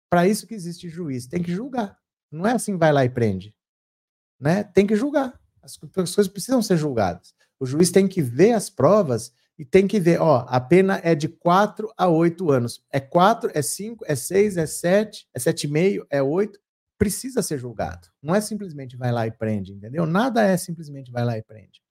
[0.09, 1.97] Para isso que existe juiz, tem que julgar.
[2.31, 3.55] Não é assim, vai lá e prende.
[4.39, 4.63] Né?
[4.63, 5.39] Tem que julgar.
[5.61, 7.33] As, as coisas precisam ser julgadas.
[7.59, 11.15] O juiz tem que ver as provas e tem que ver, ó, a pena é
[11.15, 12.83] de 4 a 8 anos.
[12.91, 16.59] É 4, é 5, é 6, é 7, é 7,5, é 8.
[16.97, 18.07] Precisa ser julgado.
[18.21, 20.05] Não é simplesmente vai lá e prende, entendeu?
[20.05, 21.81] Nada é simplesmente vai lá e prende.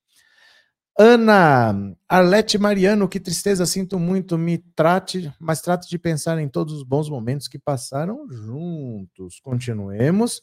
[0.99, 6.73] Ana, Arlete Mariano, que tristeza, sinto muito, me trate, mas trate de pensar em todos
[6.73, 9.39] os bons momentos que passaram juntos.
[9.41, 10.43] Continuemos.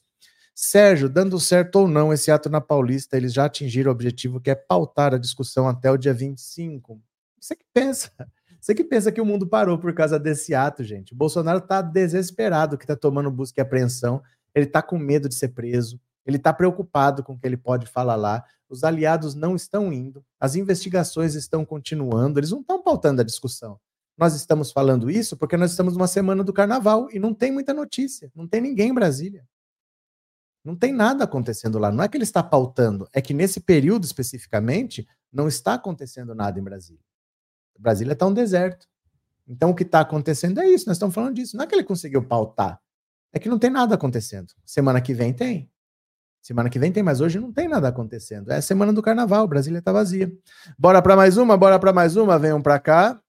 [0.53, 4.51] Sérgio, dando certo ou não esse ato na Paulista, eles já atingiram o objetivo que
[4.51, 7.01] é pautar a discussão até o dia 25.
[7.39, 8.11] Você que pensa,
[8.61, 11.13] você que pensa que o mundo parou por causa desse ato, gente.
[11.13, 14.21] O Bolsonaro está desesperado que está tomando busca e apreensão,
[14.53, 17.85] ele está com medo de ser preso, ele está preocupado com o que ele pode
[17.87, 23.21] falar lá os aliados não estão indo, as investigações estão continuando, eles não estão pautando
[23.21, 23.79] a discussão.
[24.17, 27.71] Nós estamos falando isso porque nós estamos numa semana do carnaval e não tem muita
[27.71, 29.47] notícia, não tem ninguém em Brasília.
[30.63, 31.91] Não tem nada acontecendo lá.
[31.91, 36.59] Não é que ele está pautando, é que nesse período especificamente não está acontecendo nada
[36.59, 37.03] em Brasília.
[37.77, 38.87] Brasília está um deserto.
[39.47, 41.55] Então o que está acontecendo é isso, nós estamos falando disso.
[41.55, 42.81] Não é que ele conseguiu pautar,
[43.33, 44.53] é que não tem nada acontecendo.
[44.63, 45.69] Semana que vem tem.
[46.41, 48.51] Semana que vem tem, mas hoje não tem nada acontecendo.
[48.51, 50.31] É a semana do carnaval, Brasília está vazia.
[50.77, 53.19] Bora para mais uma, bora para mais uma, venham para cá.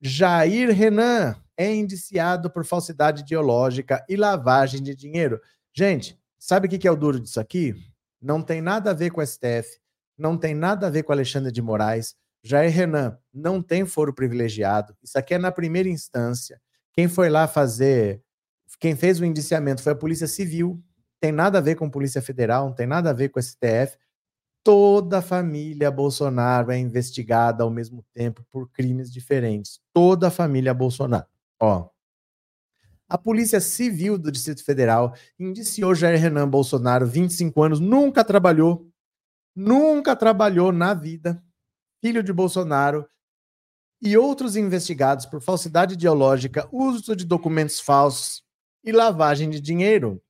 [0.00, 5.40] Jair Renan é indiciado por falsidade ideológica e lavagem de dinheiro.
[5.74, 7.74] Gente, sabe o que é o duro disso aqui?
[8.22, 9.78] Não tem nada a ver com o STF,
[10.16, 12.14] não tem nada a ver com Alexandre de Moraes.
[12.42, 14.96] Jair Renan não tem foro privilegiado.
[15.02, 16.60] Isso aqui é na primeira instância.
[16.92, 18.22] Quem foi lá fazer,
[18.80, 20.82] quem fez o indiciamento foi a Polícia Civil,
[21.20, 23.98] tem nada a ver com Polícia Federal, não tem nada a ver com o STF.
[24.64, 29.80] Toda a família Bolsonaro é investigada ao mesmo tempo por crimes diferentes.
[29.92, 31.26] Toda a família Bolsonaro.
[31.60, 31.90] Ó,
[33.06, 38.88] a Polícia Civil do Distrito Federal indiciou Jair Renan Bolsonaro, 25 anos, nunca trabalhou,
[39.54, 41.42] nunca trabalhou na vida,
[42.00, 43.06] filho de Bolsonaro,
[44.00, 48.42] e outros investigados por falsidade ideológica, uso de documentos falsos
[48.82, 50.20] e lavagem de dinheiro.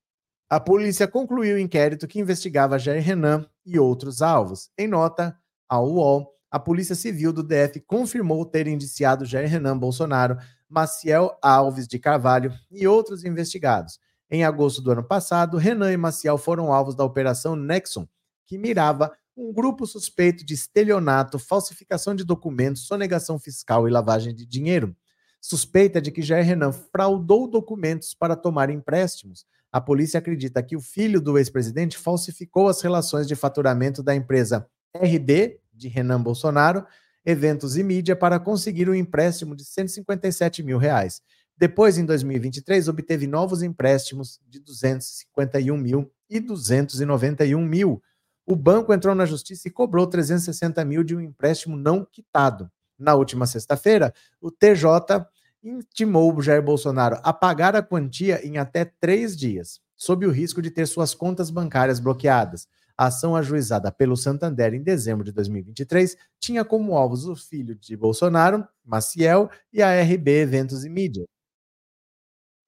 [0.49, 4.71] A polícia concluiu o inquérito que investigava Jair Renan e outros alvos.
[4.77, 5.37] Em nota
[5.69, 10.37] ao UOL, a Polícia Civil do DF confirmou ter indiciado Jair Renan Bolsonaro,
[10.69, 14.01] Maciel Alves de Carvalho e outros investigados.
[14.29, 18.09] Em agosto do ano passado, Renan e Maciel foram alvos da Operação Nexon,
[18.47, 24.45] que mirava um grupo suspeito de estelionato, falsificação de documentos, sonegação fiscal e lavagem de
[24.45, 24.95] dinheiro.
[25.41, 30.81] Suspeita de que Jair Renan fraudou documentos para tomar empréstimos a polícia acredita que o
[30.81, 36.85] filho do ex-presidente falsificou as relações de faturamento da empresa RD, de Renan Bolsonaro,
[37.25, 41.23] Eventos e Mídia, para conseguir um empréstimo de 157 mil reais.
[41.57, 48.03] Depois, em 2023, obteve novos empréstimos de 251 mil e 291 mil.
[48.45, 52.69] O banco entrou na justiça e cobrou 360 mil de um empréstimo não quitado.
[53.01, 55.27] Na última sexta-feira, o TJ
[55.63, 60.61] intimou o Jair Bolsonaro a pagar a quantia em até três dias, sob o risco
[60.61, 62.69] de ter suas contas bancárias bloqueadas.
[62.97, 67.97] A ação ajuizada pelo Santander em dezembro de 2023 tinha como alvos o filho de
[67.97, 71.25] Bolsonaro, Maciel, e a RB Eventos e Mídia.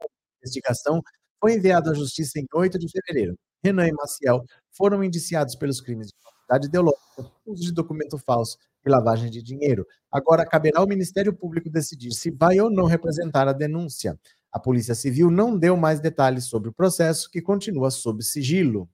[0.00, 0.06] A
[0.42, 1.02] investigação
[1.40, 3.36] foi enviada à Justiça em 8 de fevereiro.
[3.62, 6.14] Renan e Maciel foram indiciados pelos crimes de
[6.52, 9.86] falsidade ideológica, uso de documento falso e lavagem de dinheiro.
[10.10, 14.18] Agora caberá ao Ministério Público decidir se vai ou não representar a denúncia.
[14.52, 18.88] A Polícia Civil não deu mais detalhes sobre o processo, que continua sob sigilo.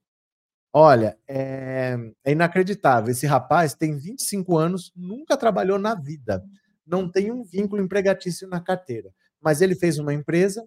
[0.73, 3.11] Olha, é, é, inacreditável.
[3.11, 6.45] Esse rapaz tem 25 anos, nunca trabalhou na vida,
[6.87, 10.65] não tem um vínculo empregatício na carteira, mas ele fez uma empresa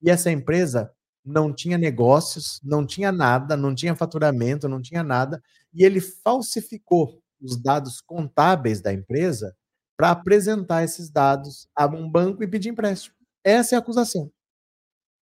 [0.00, 0.92] e essa empresa
[1.26, 5.42] não tinha negócios, não tinha nada, não tinha faturamento, não tinha nada,
[5.74, 9.54] e ele falsificou os dados contábeis da empresa
[9.96, 13.14] para apresentar esses dados a um banco e pedir empréstimo.
[13.44, 14.30] Essa é a acusação.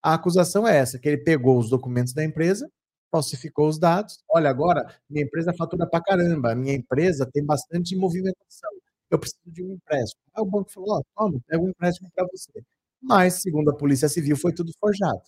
[0.02, 2.68] A acusação é essa, que ele pegou os documentos da empresa,
[3.10, 4.18] falsificou os dados.
[4.30, 8.70] Olha, agora minha empresa fatura para caramba, minha empresa tem bastante movimentação.
[9.10, 10.20] Eu preciso de um empréstimo.
[10.34, 12.62] Aí o banco falou: oh, toma, pega um empréstimo para você.
[13.00, 15.22] Mas, segundo a Polícia Civil, foi tudo forjado.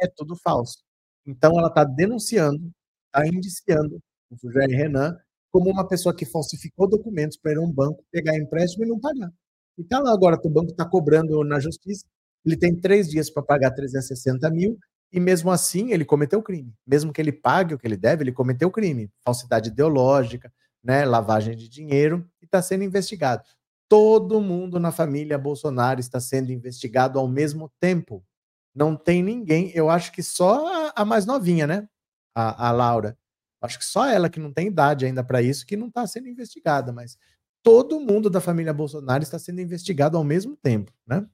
[0.00, 0.78] É tudo falso.
[1.26, 2.70] Então, ela está denunciando,
[3.06, 5.16] está indiciando o Jair Renan
[5.50, 8.98] como uma pessoa que falsificou documentos para ir a um banco, pegar empréstimo e não
[9.00, 9.30] pagar.
[9.78, 12.06] Então, agora o banco está cobrando na justiça,
[12.44, 14.78] ele tem três dias para pagar 360 mil,
[15.12, 16.72] e mesmo assim ele cometeu crime.
[16.86, 19.10] Mesmo que ele pague o que ele deve, ele cometeu crime.
[19.24, 23.42] Falsidade ideológica, né, lavagem de dinheiro, e está sendo investigado.
[23.88, 28.24] Todo mundo na família Bolsonaro está sendo investigado ao mesmo tempo.
[28.74, 31.88] Não tem ninguém, eu acho que só a, mais novinha, né?
[32.34, 33.16] A, a Laura.
[33.60, 36.28] Acho que só ela que não tem idade ainda para isso, que não está sendo
[36.28, 37.18] investigada, mas
[37.62, 41.26] todo mundo da família Bolsonaro está sendo investigado ao mesmo tempo, né?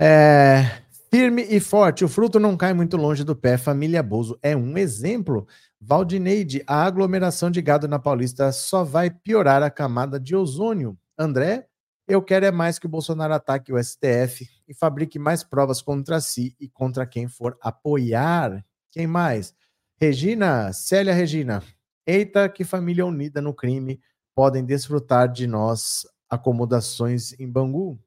[0.00, 0.80] É,
[1.10, 3.58] firme e forte, o fruto não cai muito longe do pé.
[3.58, 5.46] Família Bozo é um exemplo.
[5.80, 10.96] Valdineide, a aglomeração de gado na Paulista só vai piorar a camada de ozônio.
[11.18, 11.67] André,
[12.08, 16.20] eu quero é mais que o Bolsonaro ataque o STF e fabrique mais provas contra
[16.20, 18.64] si e contra quem for apoiar.
[18.90, 19.54] Quem mais?
[20.00, 21.62] Regina, Célia Regina.
[22.06, 24.00] Eita, que família unida no crime.
[24.34, 27.98] Podem desfrutar de nós acomodações em Bangu.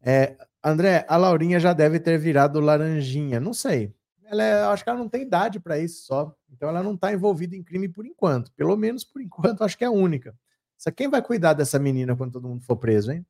[0.00, 3.40] É, André, a Laurinha já deve ter virado laranjinha.
[3.40, 3.92] Não sei.
[4.24, 6.34] Ela é, acho que ela não tem idade para isso só.
[6.52, 8.52] Então ela não está envolvida em crime por enquanto.
[8.52, 10.36] Pelo menos por enquanto, acho que é a única.
[10.84, 13.24] Só quem vai cuidar dessa menina quando todo mundo for preso, hein?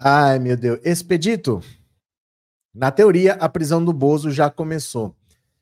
[0.00, 0.80] Ai, meu Deus.
[0.84, 1.60] Expedito,
[2.74, 5.14] na teoria, a prisão do Bozo já começou.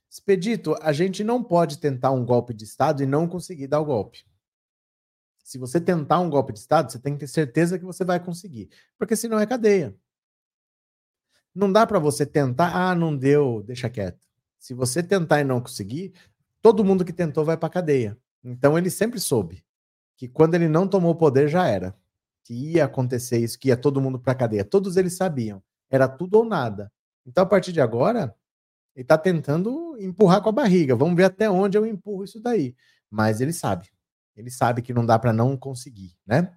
[0.08, 3.84] Expedito, a gente não pode tentar um golpe de Estado e não conseguir dar o
[3.84, 4.24] golpe.
[5.44, 8.18] Se você tentar um golpe de Estado, você tem que ter certeza que você vai
[8.18, 8.70] conseguir.
[8.96, 9.94] Porque senão é cadeia.
[11.58, 14.24] Não dá para você tentar, ah, não deu, deixa quieto.
[14.58, 16.12] Se você tentar e não conseguir,
[16.62, 18.16] todo mundo que tentou vai para cadeia.
[18.44, 19.64] Então ele sempre soube
[20.16, 21.96] que quando ele não tomou o poder já era
[22.44, 24.64] que ia acontecer isso, que ia todo mundo para cadeia.
[24.64, 25.62] Todos eles sabiam.
[25.90, 26.90] Era tudo ou nada.
[27.26, 28.34] Então, a partir de agora,
[28.96, 30.96] ele está tentando empurrar com a barriga.
[30.96, 32.74] Vamos ver até onde eu empurro isso daí.
[33.10, 33.90] Mas ele sabe.
[34.34, 36.50] Ele sabe que não dá para não conseguir, né?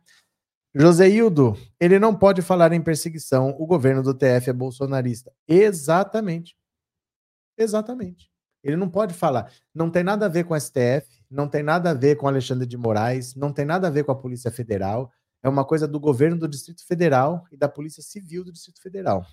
[0.74, 3.56] Joseildo, ele não pode falar em perseguição.
[3.60, 5.32] O governo do TF é bolsonarista.
[5.48, 6.56] Exatamente.
[7.58, 8.32] Exatamente.
[8.64, 9.52] Ele não pode falar.
[9.74, 12.66] Não tem nada a ver com o STF, não tem nada a ver com Alexandre
[12.66, 15.12] de Moraes, não tem nada a ver com a Polícia Federal,
[15.44, 19.26] é uma coisa do governo do Distrito Federal e da Polícia Civil do Distrito Federal.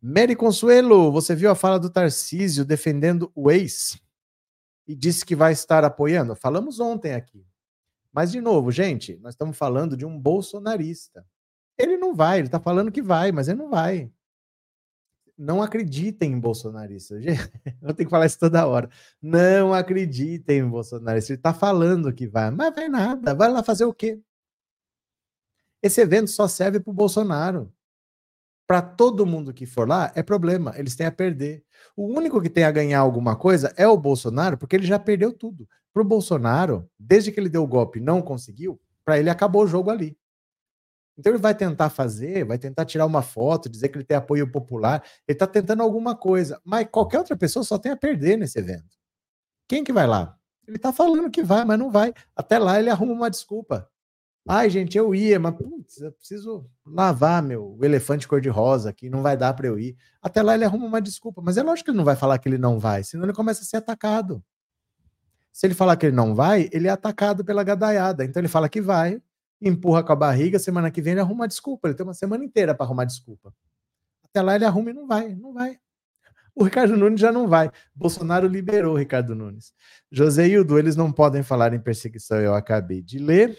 [0.00, 4.00] Mary Consuelo, você viu a fala do Tarcísio defendendo o ex
[4.88, 6.34] e disse que vai estar apoiando?
[6.34, 7.46] Falamos ontem aqui.
[8.12, 11.26] Mas, de novo, gente, nós estamos falando de um bolsonarista.
[11.78, 14.12] Ele não vai, ele está falando que vai, mas ele não vai.
[15.36, 17.24] Não acreditem em bolsonaristas.
[17.80, 18.90] Eu tenho que falar isso toda hora.
[19.20, 21.30] Não acreditem em bolsonaristas.
[21.30, 23.34] Ele está falando que vai, mas vai nada.
[23.34, 24.20] Vai lá fazer o quê?
[25.82, 27.72] Esse evento só serve para o Bolsonaro.
[28.72, 30.72] Para todo mundo que for lá, é problema.
[30.78, 31.62] Eles têm a perder.
[31.94, 35.30] O único que tem a ganhar alguma coisa é o Bolsonaro, porque ele já perdeu
[35.30, 35.68] tudo.
[35.92, 39.66] Para o Bolsonaro, desde que ele deu o golpe não conseguiu, para ele acabou o
[39.66, 40.16] jogo ali.
[41.18, 44.50] Então ele vai tentar fazer, vai tentar tirar uma foto, dizer que ele tem apoio
[44.50, 48.58] popular, ele está tentando alguma coisa, mas qualquer outra pessoa só tem a perder nesse
[48.58, 48.96] evento.
[49.68, 50.34] Quem que vai lá?
[50.66, 52.14] Ele está falando que vai, mas não vai.
[52.34, 53.86] Até lá ele arruma uma desculpa.
[54.48, 59.36] Ai, gente, eu ia, mas putz, eu preciso lavar meu elefante cor-de-rosa aqui, não vai
[59.36, 59.96] dar para eu ir.
[60.20, 62.48] Até lá ele arruma uma desculpa, mas é lógico que ele não vai falar que
[62.48, 64.42] ele não vai, senão ele começa a ser atacado.
[65.52, 68.24] Se ele falar que ele não vai, ele é atacado pela gadaiada.
[68.24, 69.22] Então ele fala que vai,
[69.60, 71.88] empurra com a barriga, semana que vem ele arruma uma desculpa.
[71.88, 73.54] Ele tem uma semana inteira para arrumar desculpa.
[74.24, 75.78] Até lá ele arruma e não vai, não vai.
[76.54, 77.70] O Ricardo Nunes já não vai.
[77.94, 79.72] Bolsonaro liberou o Ricardo Nunes.
[80.10, 83.58] José Hildo, eles não podem falar em perseguição, eu acabei de ler.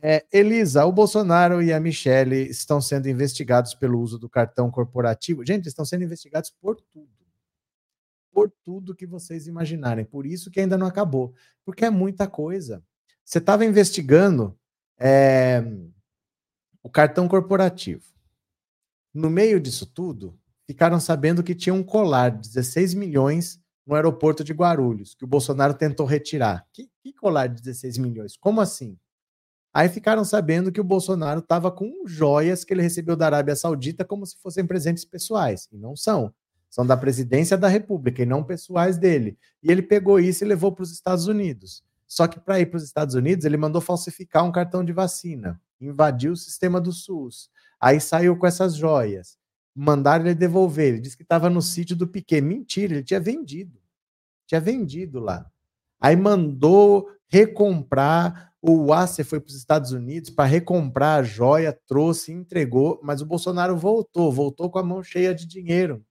[0.00, 5.44] É, Elisa, o Bolsonaro e a Michelle estão sendo investigados pelo uso do cartão corporativo.
[5.44, 7.08] Gente, estão sendo investigados por tudo.
[8.32, 10.04] Por tudo que vocês imaginarem.
[10.04, 11.34] Por isso que ainda não acabou.
[11.64, 12.82] Porque é muita coisa.
[13.24, 14.56] Você estava investigando
[14.98, 15.62] é,
[16.82, 18.04] o cartão corporativo.
[19.12, 24.44] No meio disso tudo, ficaram sabendo que tinha um colar de 16 milhões no aeroporto
[24.44, 26.66] de Guarulhos, que o Bolsonaro tentou retirar.
[26.72, 28.36] Que, que colar de 16 milhões?
[28.36, 28.98] Como assim?
[29.72, 34.04] Aí ficaram sabendo que o Bolsonaro estava com joias que ele recebeu da Arábia Saudita
[34.04, 35.68] como se fossem presentes pessoais.
[35.70, 36.32] E não são.
[36.70, 39.38] São da presidência da República e não pessoais dele.
[39.62, 41.82] E ele pegou isso e levou para os Estados Unidos.
[42.06, 45.60] Só que para ir para os Estados Unidos, ele mandou falsificar um cartão de vacina,
[45.80, 47.50] invadiu o sistema do SUS.
[47.80, 49.36] Aí saiu com essas joias.
[49.74, 50.88] Mandaram ele devolver.
[50.88, 52.40] Ele disse que estava no sítio do Piquet.
[52.40, 53.78] Mentira, ele tinha vendido.
[54.46, 55.46] Tinha vendido lá.
[56.00, 62.32] Aí mandou recomprar o Wasser foi para os Estados Unidos para recomprar a joia, trouxe,
[62.32, 66.04] entregou, mas o Bolsonaro voltou, voltou com a mão cheia de dinheiro.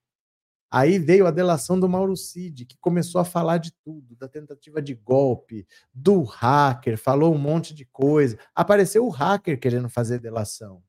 [0.69, 4.81] Aí veio a delação do Mauro Cid, que começou a falar de tudo, da tentativa
[4.81, 8.37] de golpe, do hacker, falou um monte de coisa.
[8.53, 10.83] Apareceu o hacker querendo fazer delação.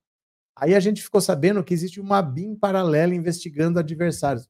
[0.56, 4.48] Aí a gente ficou sabendo que existe uma BIM paralela investigando adversários.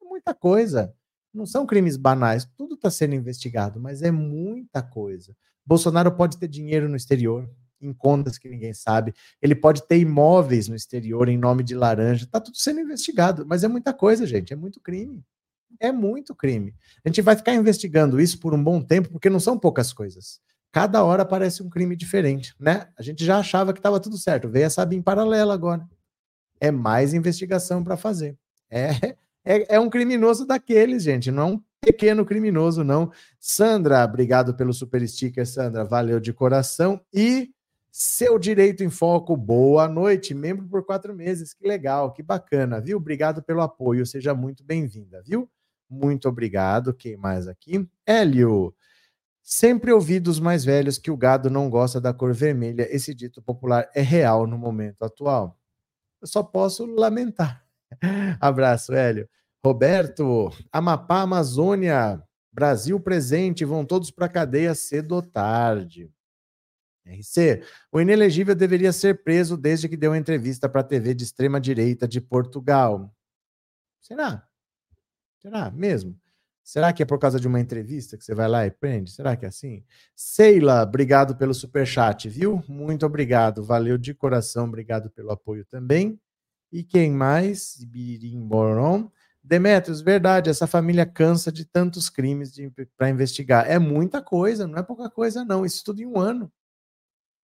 [0.00, 0.94] Muita coisa.
[1.32, 5.36] Não são crimes banais, tudo está sendo investigado, mas é muita coisa.
[5.66, 7.48] Bolsonaro pode ter dinheiro no exterior,
[7.80, 9.14] em contas que ninguém sabe.
[9.40, 12.26] Ele pode ter imóveis no exterior em nome de laranja.
[12.30, 14.52] Tá tudo sendo investigado, mas é muita coisa, gente.
[14.52, 15.22] É muito crime.
[15.80, 16.74] É muito crime.
[17.04, 20.40] A gente vai ficar investigando isso por um bom tempo, porque não são poucas coisas.
[20.72, 22.88] Cada hora aparece um crime diferente, né?
[22.98, 24.48] A gente já achava que estava tudo certo.
[24.48, 25.86] Veio essa em paralelo agora.
[26.60, 28.36] É mais investigação para fazer.
[28.70, 31.30] É, é, é um criminoso daqueles, gente.
[31.30, 33.12] Não é um pequeno criminoso, não.
[33.38, 35.84] Sandra, obrigado pelo super sticker, Sandra.
[35.84, 37.00] Valeu de coração.
[37.12, 37.50] E
[37.90, 40.34] seu Direito em Foco, boa noite.
[40.34, 42.96] Membro por quatro meses, que legal, que bacana, viu?
[42.96, 45.48] Obrigado pelo apoio, seja muito bem-vinda, viu?
[45.88, 46.92] Muito obrigado.
[46.92, 47.88] Quem mais aqui?
[48.04, 48.74] Hélio.
[49.42, 52.88] Sempre ouvi dos mais velhos que o gado não gosta da cor vermelha.
[52.90, 55.58] Esse dito popular é real no momento atual.
[56.20, 57.62] Eu só posso lamentar.
[58.40, 59.28] Abraço, Hélio.
[59.64, 66.12] Roberto, Amapá, Amazônia, Brasil presente, vão todos para a cadeia cedo ou tarde.
[67.06, 71.58] RC, o inelegível deveria ser preso desde que deu entrevista para a TV de extrema
[71.58, 73.10] direita de Portugal.
[74.02, 74.46] Será?
[75.38, 76.14] Será mesmo?
[76.62, 79.12] Será que é por causa de uma entrevista que você vai lá e prende?
[79.12, 79.82] Será que é assim?
[80.14, 82.62] Seila, obrigado pelo super chat, viu?
[82.68, 86.20] Muito obrigado, valeu de coração, obrigado pelo apoio também.
[86.70, 87.82] E quem mais?
[87.82, 89.10] Birimboron.
[89.46, 92.54] Demetrios, verdade, essa família cansa de tantos crimes
[92.96, 93.70] para investigar.
[93.70, 95.66] É muita coisa, não é pouca coisa, não.
[95.66, 96.50] Isso tudo em um ano.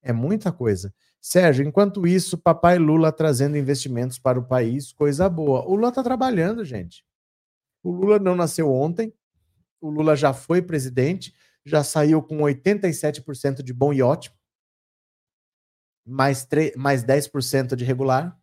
[0.03, 0.95] É muita coisa.
[1.21, 5.63] Sérgio, enquanto isso, papai Lula trazendo investimentos para o país, coisa boa.
[5.67, 7.05] O Lula está trabalhando, gente.
[7.83, 9.13] O Lula não nasceu ontem.
[9.79, 11.35] O Lula já foi presidente,
[11.67, 14.37] já saiu com 87% de bom e ótimo,
[16.07, 18.40] mais, mais 10% de regular.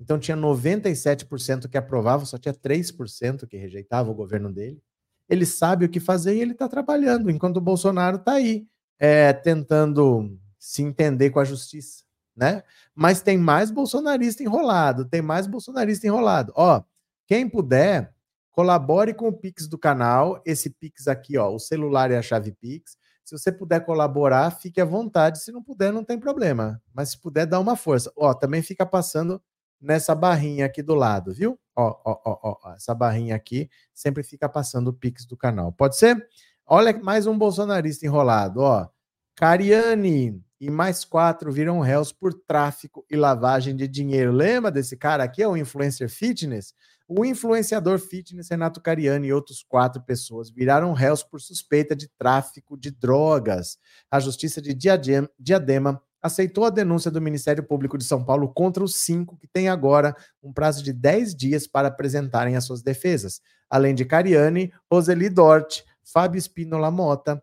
[0.00, 4.82] Então tinha 97% que aprovava, só tinha 3% que rejeitava o governo dele.
[5.28, 8.66] Ele sabe o que fazer e ele está trabalhando, enquanto o Bolsonaro está aí
[8.98, 12.62] é, tentando se entender com a justiça, né?
[12.94, 16.52] Mas tem mais bolsonarista enrolado, tem mais bolsonarista enrolado.
[16.54, 16.82] Ó,
[17.26, 18.14] quem puder,
[18.52, 20.40] colabore com o Pix do canal.
[20.46, 22.96] Esse Pix aqui, ó, o celular é a chave Pix.
[23.24, 25.42] Se você puder colaborar, fique à vontade.
[25.42, 26.80] Se não puder, não tem problema.
[26.94, 28.12] Mas se puder, dá uma força.
[28.16, 29.42] Ó, também fica passando
[29.80, 31.58] nessa barrinha aqui do lado, viu?
[31.74, 35.72] Ó, ó, ó, ó, essa barrinha aqui sempre fica passando o Pix do canal.
[35.72, 36.26] Pode ser?
[36.66, 38.88] Olha mais um bolsonarista enrolado, ó.
[39.34, 44.32] Cariani e mais quatro viram réus por tráfico e lavagem de dinheiro.
[44.32, 45.42] Lembra desse cara aqui?
[45.42, 46.74] É o influencer fitness?
[47.06, 52.76] O influenciador fitness Renato Cariani e outros quatro pessoas viraram réus por suspeita de tráfico
[52.76, 53.78] de drogas.
[54.10, 58.96] A Justiça de Diadema aceitou a denúncia do Ministério Público de São Paulo contra os
[58.96, 63.40] cinco, que têm agora um prazo de 10 dias para apresentarem as suas defesas.
[63.70, 67.42] Além de Cariani, Roseli Dort, Fábio Espínola Mota,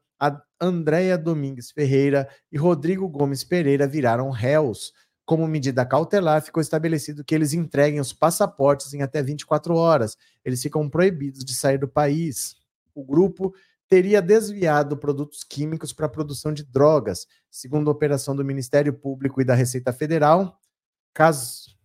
[0.60, 4.94] Andréia Domingues Ferreira e Rodrigo Gomes Pereira viraram réus.
[5.26, 10.18] Como medida cautelar, ficou estabelecido que eles entreguem os passaportes em até 24 horas.
[10.44, 12.56] Eles ficam proibidos de sair do país.
[12.96, 13.54] O grupo
[13.88, 19.42] teria desviado produtos químicos para a produção de drogas, segundo a operação do Ministério Público
[19.42, 20.60] e da Receita Federal.
[21.14, 21.76] Cas...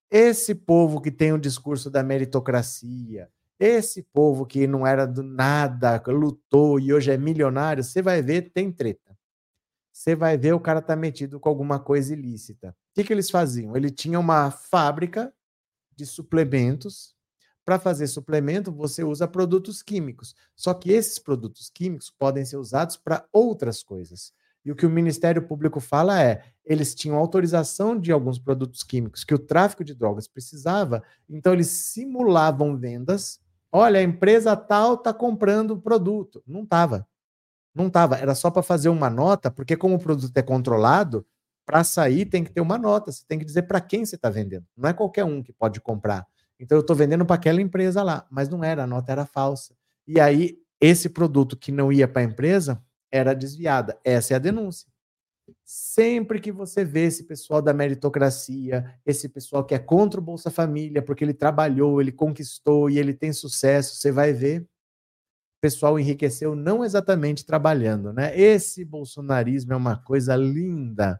[0.09, 3.29] esse povo que tem o discurso da meritocracia,
[3.59, 8.51] esse povo que não era do nada, lutou e hoje é milionário, você vai ver,
[8.51, 9.17] tem treta.
[9.91, 12.69] Você vai ver o cara tá metido com alguma coisa ilícita.
[12.69, 13.75] O que, que eles faziam?
[13.75, 15.31] Ele tinha uma fábrica
[15.95, 17.12] de suplementos
[17.65, 20.35] para fazer suplemento, você usa produtos químicos.
[20.55, 24.33] Só que esses produtos químicos podem ser usados para outras coisas.
[24.65, 29.23] E o que o Ministério Público fala é: eles tinham autorização de alguns produtos químicos
[29.23, 33.39] que o tráfico de drogas precisava, então eles simulavam vendas.
[33.71, 36.43] Olha, a empresa tal está comprando o produto.
[36.45, 37.07] Não estava.
[37.73, 38.17] Não estava.
[38.17, 41.25] Era só para fazer uma nota, porque como o produto é controlado,
[41.65, 43.11] para sair tem que ter uma nota.
[43.11, 44.65] Você tem que dizer para quem você está vendendo.
[44.77, 46.25] Não é qualquer um que pode comprar.
[46.59, 49.75] Então eu estou vendendo para aquela empresa lá, mas não era, a nota era falsa.
[50.07, 53.97] E aí esse produto que não ia para a empresa era desviada.
[54.03, 54.91] Essa é a denúncia.
[55.65, 60.49] Sempre que você vê esse pessoal da meritocracia, esse pessoal que é contra o Bolsa
[60.49, 65.97] Família, porque ele trabalhou, ele conquistou e ele tem sucesso, você vai ver o pessoal
[65.97, 68.37] enriqueceu não exatamente trabalhando, né?
[68.37, 71.17] Esse bolsonarismo é uma coisa linda.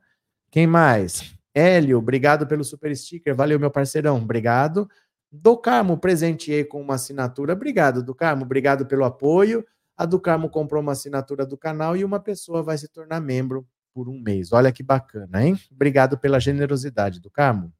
[0.51, 1.34] Quem mais?
[1.53, 3.34] Hélio, obrigado pelo super sticker.
[3.34, 4.17] Valeu, meu parceirão.
[4.17, 4.89] Obrigado.
[5.36, 7.53] Do Carmo, presenteei com uma assinatura.
[7.53, 8.43] Obrigado, do Carmo.
[8.43, 9.65] Obrigado pelo apoio.
[9.97, 13.67] A do Carmo comprou uma assinatura do canal e uma pessoa vai se tornar membro
[13.91, 14.53] por um mês.
[14.53, 15.59] Olha que bacana, hein?
[15.71, 17.73] Obrigado pela generosidade do Carmo.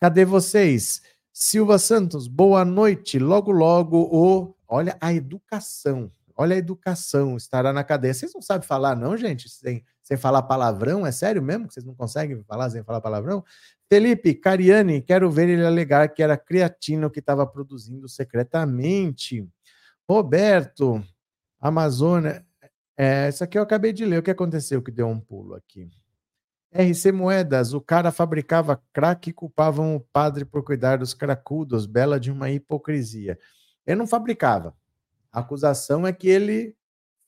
[0.00, 1.00] Cadê vocês?
[1.32, 3.20] Silva Santos, boa noite.
[3.20, 4.52] Logo, logo, o.
[4.66, 6.10] Olha a educação.
[6.36, 8.12] Olha a educação, estará na cadeia.
[8.12, 9.48] Vocês não sabem falar, não, gente?
[9.48, 11.06] Sem, sem falar palavrão?
[11.06, 13.42] É sério mesmo que vocês não conseguem falar sem falar palavrão?
[13.88, 19.48] Felipe Cariani, quero ver ele alegar que era creatina que estava produzindo secretamente.
[20.08, 21.02] Roberto,
[21.60, 22.44] Amazônia.
[22.96, 24.18] É, isso aqui eu acabei de ler.
[24.18, 25.88] O que aconteceu que deu um pulo aqui?
[26.72, 32.18] RC Moedas, o cara fabricava crack e culpavam o padre por cuidar dos cracudos, bela
[32.18, 33.38] de uma hipocrisia.
[33.86, 34.76] Ele não fabricava.
[35.32, 36.76] A acusação é que ele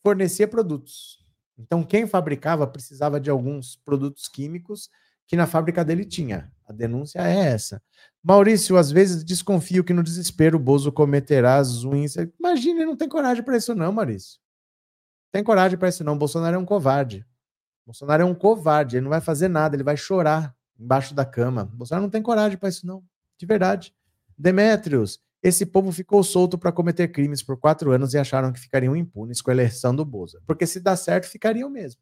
[0.03, 1.25] fornecia produtos.
[1.57, 4.91] Então, quem fabricava precisava de alguns produtos químicos
[5.29, 6.51] que na fábrica dele tinha.
[6.67, 7.81] A denúncia é essa.
[8.25, 12.17] Maurício, às vezes desconfio que no desespero o Bozo cometerá as unhas.
[12.39, 14.41] Imagina, ele não tem coragem para isso, não, Maurício.
[15.31, 16.17] Tem coragem para isso, não.
[16.17, 17.27] Bolsonaro é um covarde.
[17.87, 18.97] Bolsonaro é um covarde.
[18.97, 21.67] Ele não vai fazer nada, ele vai chorar embaixo da cama.
[21.67, 23.05] Bolsonaro não tem coragem para isso, não.
[23.39, 23.95] De verdade.
[24.37, 28.97] Demétrios, esse povo ficou solto para cometer crimes por quatro anos e acharam que ficariam
[28.97, 30.41] impunes com a eleição do Bozo.
[30.47, 32.01] Porque se dá certo, ficariam mesmo.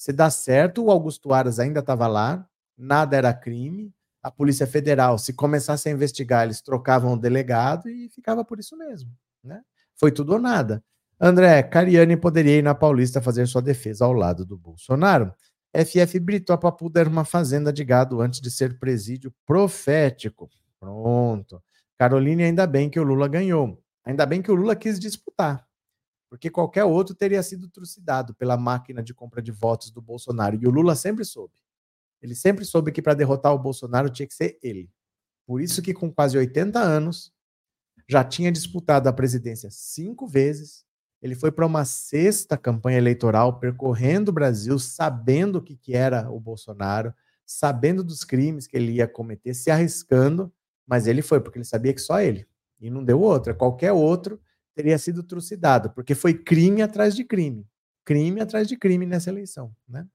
[0.00, 3.92] Se dá certo, o Augusto Aras ainda estava lá, nada era crime.
[4.22, 8.74] A Polícia Federal, se começasse a investigar, eles trocavam o delegado e ficava por isso
[8.78, 9.10] mesmo.
[9.44, 9.60] Né?
[9.94, 10.82] Foi tudo ou nada.
[11.20, 15.34] André, Cariani poderia ir na Paulista fazer sua defesa ao lado do Bolsonaro.
[15.76, 20.48] FF Brito, a Papuda era uma fazenda de gado antes de ser presídio profético.
[20.80, 21.62] Pronto.
[21.98, 23.78] Caroline, ainda bem que o Lula ganhou.
[24.02, 25.68] Ainda bem que o Lula quis disputar
[26.30, 30.56] porque qualquer outro teria sido trucidado pela máquina de compra de votos do Bolsonaro.
[30.56, 31.52] E o Lula sempre soube.
[32.22, 34.88] Ele sempre soube que para derrotar o Bolsonaro tinha que ser ele.
[35.44, 37.32] Por isso que com quase 80 anos
[38.08, 40.84] já tinha disputado a presidência cinco vezes.
[41.20, 46.30] Ele foi para uma sexta campanha eleitoral percorrendo o Brasil, sabendo o que, que era
[46.30, 47.12] o Bolsonaro,
[47.44, 50.52] sabendo dos crimes que ele ia cometer, se arriscando,
[50.86, 52.46] mas ele foi porque ele sabia que só ele.
[52.80, 53.52] E não deu outra.
[53.52, 54.40] Qualquer outro
[54.74, 57.66] teria sido trucidado, porque foi crime atrás de crime.
[58.04, 60.06] Crime atrás de crime nessa eleição, né?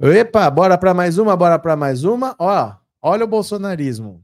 [0.00, 2.34] Epa, bora para mais uma, bora para mais uma.
[2.38, 4.22] Ó, Olha o bolsonarismo.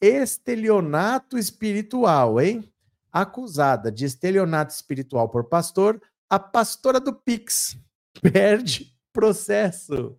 [0.00, 2.70] Estelionato espiritual, hein?
[3.10, 7.78] Acusada de estelionato espiritual por pastor, a pastora do Pix
[8.20, 10.18] perde processo.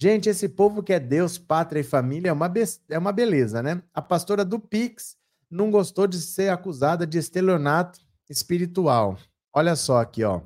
[0.00, 2.52] Gente, esse povo que é Deus, pátria e família é uma,
[2.88, 3.82] é uma beleza, né?
[3.92, 5.16] A pastora do Pix
[5.50, 7.98] não gostou de ser acusada de estelionato
[8.30, 9.18] espiritual.
[9.52, 10.42] Olha só aqui, ó.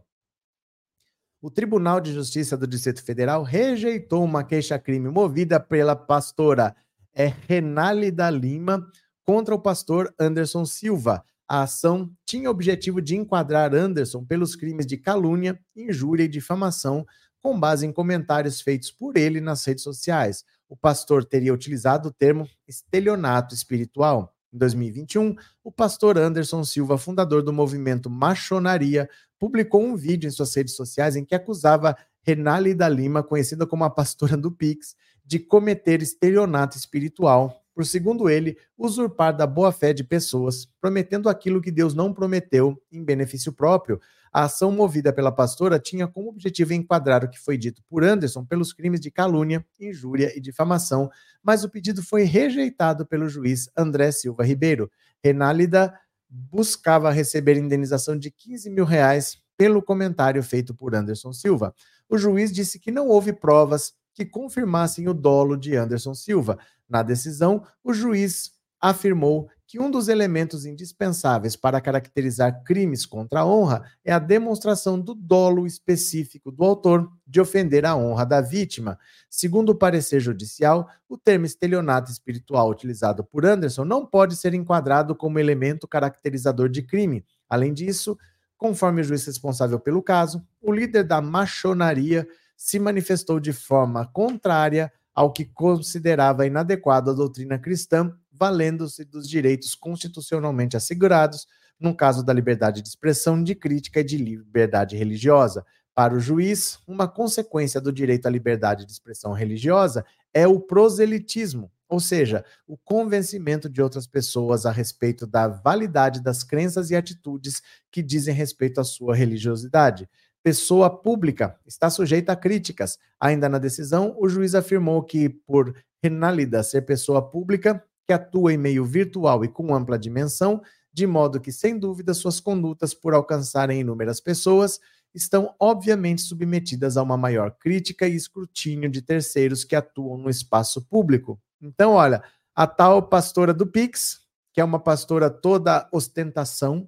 [1.43, 6.75] O Tribunal de Justiça do Distrito Federal rejeitou uma queixa-crime movida pela pastora
[7.13, 8.89] é, Renálida Lima
[9.23, 11.23] contra o pastor Anderson Silva.
[11.47, 17.05] A ação tinha o objetivo de enquadrar Anderson pelos crimes de calúnia, injúria e difamação
[17.43, 20.45] com base em comentários feitos por ele nas redes sociais.
[20.69, 24.35] O pastor teria utilizado o termo estelionato espiritual.
[24.53, 25.35] Em 2021,
[25.65, 31.17] o pastor Anderson Silva, fundador do movimento Machonaria, publicou um vídeo em suas redes sociais
[31.17, 37.63] em que acusava Renálida Lima, conhecida como a pastora do Pix, de cometer estelionato espiritual
[37.75, 43.03] por, segundo ele, usurpar da boa-fé de pessoas, prometendo aquilo que Deus não prometeu em
[43.03, 44.01] benefício próprio.
[44.33, 48.45] A ação movida pela pastora tinha como objetivo enquadrar o que foi dito por Anderson
[48.45, 51.11] pelos crimes de calúnia, injúria e difamação,
[51.43, 54.91] mas o pedido foi rejeitado pelo juiz André Silva Ribeiro.
[55.23, 55.93] Renálida
[56.31, 61.75] buscava receber indenização de 15 mil reais pelo comentário feito por Anderson Silva.
[62.09, 66.59] O juiz disse que não houve provas que confirmassem o dolo de Anderson Silva.
[66.89, 68.51] Na decisão, o juiz
[68.83, 75.01] afirmou que um dos elementos indispensáveis para caracterizar crimes contra a honra é a demonstração
[75.01, 78.99] do dolo específico do autor de ofender a honra da vítima.
[79.31, 85.15] Segundo o parecer judicial, o termo estelionato espiritual utilizado por Anderson não pode ser enquadrado
[85.15, 87.25] como elemento caracterizador de crime.
[87.49, 88.19] Além disso,
[88.59, 94.93] conforme o juiz responsável pelo caso, o líder da machonaria se manifestou de forma contrária
[95.15, 101.47] ao que considerava inadequado a doutrina cristã, valendo-se dos direitos constitucionalmente assegurados,
[101.79, 105.65] no caso da liberdade de expressão, de crítica e de liberdade religiosa.
[105.95, 111.71] Para o juiz, uma consequência do direito à liberdade de expressão religiosa é o proselitismo,
[111.89, 117.63] ou seja, o convencimento de outras pessoas a respeito da validade das crenças e atitudes
[117.93, 120.09] que dizem respeito à sua religiosidade
[120.43, 122.99] pessoa pública está sujeita a críticas.
[123.21, 125.73] Ainda na decisão, o juiz afirmou que, por
[126.03, 127.81] Renálida ser pessoa pública,
[128.13, 132.41] que atua em meio virtual e com ampla dimensão, de modo que, sem dúvida, suas
[132.41, 134.79] condutas, por alcançarem inúmeras pessoas,
[135.15, 140.83] estão obviamente submetidas a uma maior crítica e escrutínio de terceiros que atuam no espaço
[140.83, 141.41] público.
[141.61, 142.23] Então, olha,
[142.55, 144.21] a tal pastora do Pix,
[144.53, 146.87] que é uma pastora toda ostentação,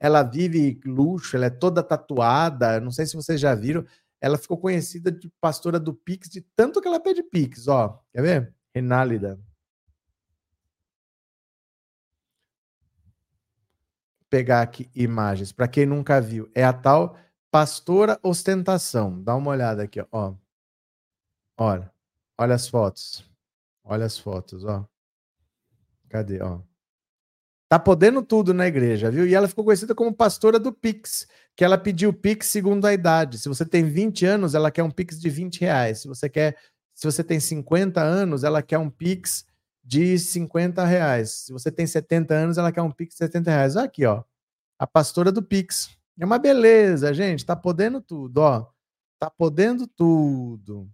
[0.00, 2.80] ela vive luxo, ela é toda tatuada.
[2.80, 3.84] Não sei se vocês já viram.
[4.20, 8.00] Ela ficou conhecida de pastora do Pix, de tanto que ela pede Pix, ó.
[8.12, 8.54] Quer ver?
[8.74, 9.38] Renálida.
[14.20, 15.52] Vou pegar aqui imagens.
[15.52, 17.18] Para quem nunca viu, é a tal
[17.50, 19.22] pastora ostentação.
[19.22, 20.34] Dá uma olhada aqui, ó.
[21.58, 21.92] Olha,
[22.38, 23.30] olha as fotos.
[23.84, 24.88] Olha as fotos, ó.
[26.08, 26.60] Cadê, ó?
[27.68, 29.26] Tá podendo tudo na igreja, viu?
[29.26, 33.38] E ela ficou conhecida como pastora do Pix, que ela pediu Pix segundo a idade.
[33.38, 36.00] Se você tem 20 anos, ela quer um Pix de 20 reais.
[36.00, 36.56] Se você quer,
[36.94, 39.44] se você tem 50 anos, ela quer um Pix
[39.84, 41.30] de 50 reais.
[41.30, 43.76] Se você tem 70 anos, ela quer um Pix de 70 reais.
[43.76, 44.22] Aqui, ó.
[44.78, 45.90] A pastora do Pix.
[46.18, 47.44] É uma beleza, gente.
[47.44, 48.66] Tá podendo tudo, ó.
[49.18, 50.88] Tá podendo tudo.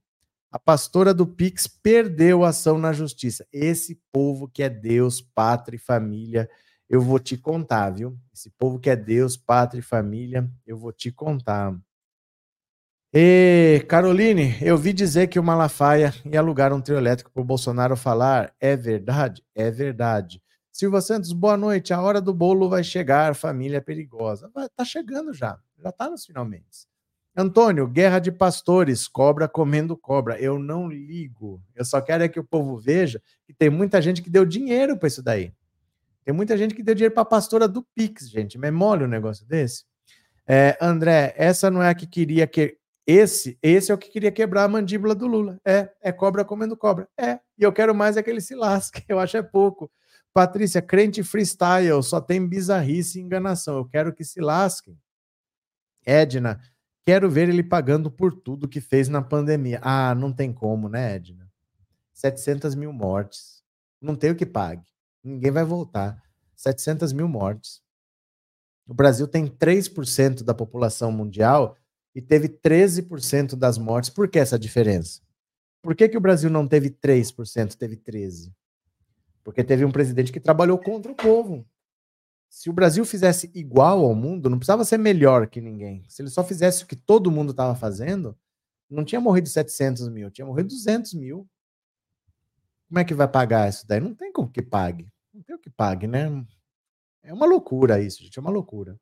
[0.50, 3.46] A pastora do Pix perdeu a ação na justiça.
[3.52, 6.48] Esse povo que é Deus, pátria e família
[6.88, 8.18] eu vou te contar, viu?
[8.32, 11.78] Esse povo que é Deus, pátria e família, eu vou te contar.
[13.12, 17.44] E, Caroline, eu vi dizer que o Malafaia ia alugar um trio elétrico para o
[17.44, 18.52] Bolsonaro falar.
[18.60, 19.42] É verdade?
[19.54, 20.42] É verdade.
[20.70, 21.94] Silva Santos, boa noite.
[21.94, 24.50] A hora do bolo vai chegar, família perigosa.
[24.54, 25.58] Vai, tá chegando já.
[25.82, 26.86] Já tá nos finalmente.
[27.34, 30.38] Antônio, guerra de pastores, cobra comendo cobra.
[30.38, 31.62] Eu não ligo.
[31.74, 34.98] Eu só quero é que o povo veja que tem muita gente que deu dinheiro
[34.98, 35.52] para isso daí.
[36.24, 38.58] Tem muita gente que deu dinheiro para a pastora do Pix, gente.
[38.58, 39.84] Mole um negócio desse.
[40.46, 42.77] É, André, essa não é a que queria que.
[43.10, 45.58] Esse, esse é o que queria quebrar a mandíbula do Lula.
[45.64, 47.08] É, é cobra comendo cobra.
[47.16, 49.02] É, e eu quero mais é que ele se lasque.
[49.08, 49.90] Eu acho é pouco.
[50.30, 53.78] Patrícia, crente freestyle, só tem bizarrice e enganação.
[53.78, 54.94] Eu quero que se lasquem.
[56.04, 56.60] Edna,
[57.02, 59.80] quero ver ele pagando por tudo que fez na pandemia.
[59.82, 61.50] Ah, não tem como, né, Edna?
[62.12, 63.64] 700 mil mortes.
[64.02, 64.86] Não tem o que pague.
[65.24, 66.22] Ninguém vai voltar.
[66.56, 67.80] 700 mil mortes.
[68.86, 71.74] O Brasil tem 3% da população mundial
[72.14, 74.10] e teve 13% das mortes.
[74.10, 75.20] Por que essa diferença?
[75.82, 78.52] Por que, que o Brasil não teve 3%, teve 13%?
[79.44, 81.66] Porque teve um presidente que trabalhou contra o povo.
[82.50, 86.04] Se o Brasil fizesse igual ao mundo, não precisava ser melhor que ninguém.
[86.08, 88.36] Se ele só fizesse o que todo mundo estava fazendo,
[88.90, 91.48] não tinha morrido 700 mil, tinha morrido 200 mil.
[92.88, 94.00] Como é que vai pagar isso daí?
[94.00, 95.12] Não tem como que pague.
[95.32, 96.44] Não tem o que pague, né?
[97.22, 98.38] É uma loucura isso, gente.
[98.38, 98.98] É uma loucura.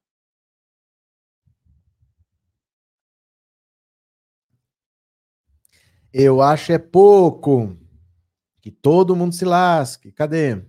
[6.18, 7.76] Eu acho é pouco.
[8.62, 10.10] Que todo mundo se lasque.
[10.10, 10.64] Cadê?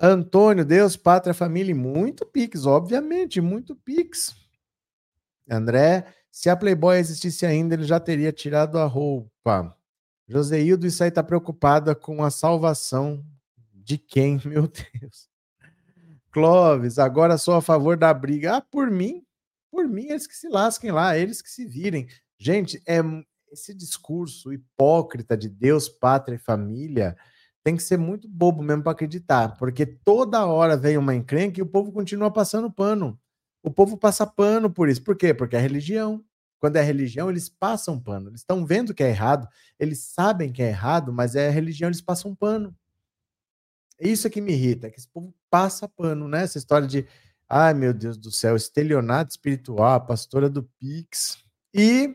[0.00, 4.34] Antônio, Deus, pátria, família, muito pix, obviamente, muito pix.
[5.50, 9.76] André, se a Playboy existisse ainda, ele já teria tirado a roupa.
[10.26, 13.22] Joseildo, isso aí tá preocupada com a salvação
[13.70, 15.28] de quem, meu Deus.
[16.30, 18.56] Clóvis, agora sou a favor da briga.
[18.56, 19.26] Ah, por mim,
[19.70, 22.08] por mim, eles que se lasquem lá, eles que se virem.
[22.38, 23.02] Gente, é
[23.54, 27.16] esse discurso hipócrita de Deus, pátria e família
[27.62, 31.62] tem que ser muito bobo mesmo para acreditar, porque toda hora vem uma encrenca e
[31.62, 33.18] o povo continua passando pano.
[33.62, 35.02] O povo passa pano por isso.
[35.02, 35.32] Por quê?
[35.32, 36.22] Porque é religião.
[36.60, 38.28] Quando é religião, eles passam pano.
[38.28, 39.48] Eles estão vendo que é errado,
[39.78, 42.76] eles sabem que é errado, mas é religião, eles passam pano.
[43.98, 46.42] Isso é que me irrita, que esse povo passa pano, né?
[46.42, 47.06] Essa história de,
[47.48, 51.38] ai meu Deus do céu, estelionato espiritual, pastora do Pix.
[51.72, 52.14] E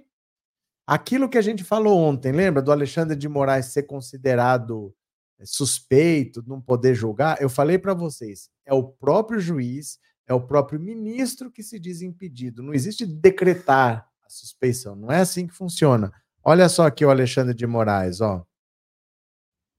[0.90, 4.92] aquilo que a gente falou ontem, lembra do Alexandre de Moraes ser considerado
[5.38, 7.40] eh, suspeito, não poder julgar?
[7.40, 12.02] Eu falei para vocês, é o próprio juiz, é o próprio ministro que se diz
[12.02, 12.64] impedido.
[12.64, 16.12] Não existe decretar a suspeição, não é assim que funciona.
[16.44, 18.44] Olha só aqui o Alexandre de Moraes, ó.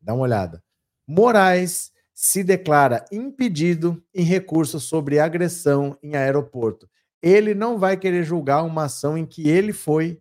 [0.01, 0.63] Dá uma olhada.
[1.09, 6.89] Moraes se declara impedido em recurso sobre agressão em aeroporto.
[7.21, 10.21] Ele não vai querer julgar uma ação em que ele foi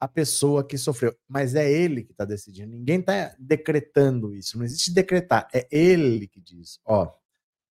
[0.00, 2.74] a pessoa que sofreu, mas é ele que está decidindo.
[2.74, 4.56] Ninguém está decretando isso.
[4.56, 6.80] Não existe decretar, é ele que diz.
[6.86, 7.12] Ó,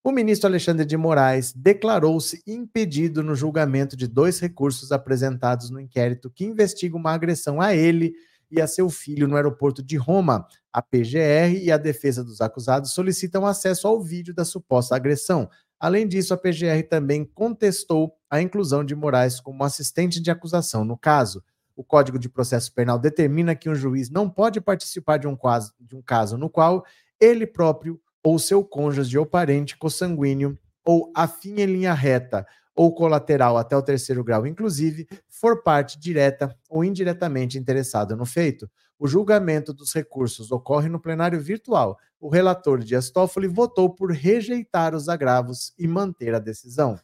[0.02, 6.30] o ministro Alexandre de Moraes declarou-se impedido no julgamento de dois recursos apresentados no inquérito
[6.30, 8.14] que investiga uma agressão a ele
[8.50, 10.46] e a seu filho no aeroporto de Roma.
[10.72, 15.50] A PGR e a defesa dos acusados solicitam acesso ao vídeo da suposta agressão.
[15.78, 20.96] Além disso, a PGR também contestou a inclusão de Moraes como assistente de acusação no
[20.96, 21.42] caso.
[21.76, 25.72] O Código de Processo Penal determina que um juiz não pode participar de um caso,
[25.80, 26.84] de um caso no qual
[27.20, 33.58] ele próprio ou seu cônjuge ou parente consanguíneo ou afim em linha reta ou colateral
[33.58, 38.70] até o terceiro grau, inclusive, for parte direta ou indiretamente interessado no feito.
[38.98, 41.98] O julgamento dos recursos ocorre no plenário virtual.
[42.18, 46.98] O relator Dias Toffoli votou por rejeitar os agravos e manter a decisão.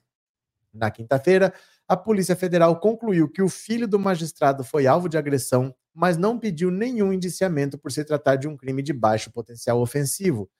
[0.72, 1.54] Na quinta-feira,
[1.88, 6.38] a Polícia Federal concluiu que o filho do magistrado foi alvo de agressão, mas não
[6.38, 10.50] pediu nenhum indiciamento por se tratar de um crime de baixo potencial ofensivo.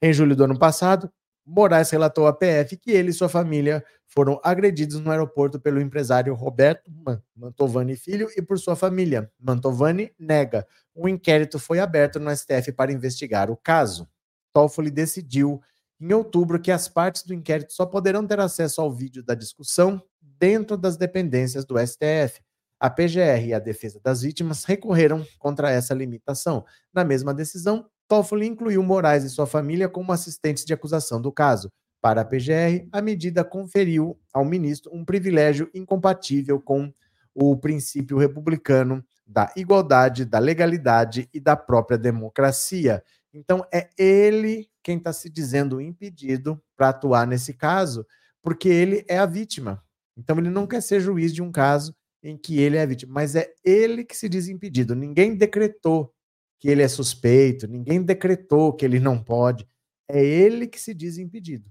[0.00, 1.10] Em julho do ano passado,
[1.44, 6.34] Moraes relatou à PF que ele e sua família foram agredidos no aeroporto pelo empresário
[6.34, 6.90] Roberto
[7.34, 9.30] Mantovani Filho e por sua família.
[9.38, 10.66] Mantovani nega.
[10.94, 14.08] Um inquérito foi aberto no STF para investigar o caso.
[14.52, 15.60] Toffoli decidiu
[16.00, 20.02] em outubro que as partes do inquérito só poderão ter acesso ao vídeo da discussão
[20.38, 22.40] dentro das dependências do STF.
[22.78, 26.64] A PGR e a defesa das vítimas recorreram contra essa limitação.
[26.92, 31.72] Na mesma decisão, Toffoli incluiu Moraes e sua família como assistentes de acusação do caso.
[32.00, 36.92] Para a PGR, a medida conferiu ao ministro um privilégio incompatível com
[37.34, 43.02] o princípio republicano da igualdade, da legalidade e da própria democracia.
[43.34, 48.06] Então, é ele quem está se dizendo impedido para atuar nesse caso,
[48.40, 49.82] porque ele é a vítima.
[50.16, 53.36] Então, ele não quer ser juiz de um caso em que ele é vítima, mas
[53.36, 54.94] é ele que se diz impedido.
[54.94, 56.12] Ninguém decretou
[56.58, 59.66] que ele é suspeito, ninguém decretou que ele não pode.
[60.08, 61.70] É ele que se diz impedido.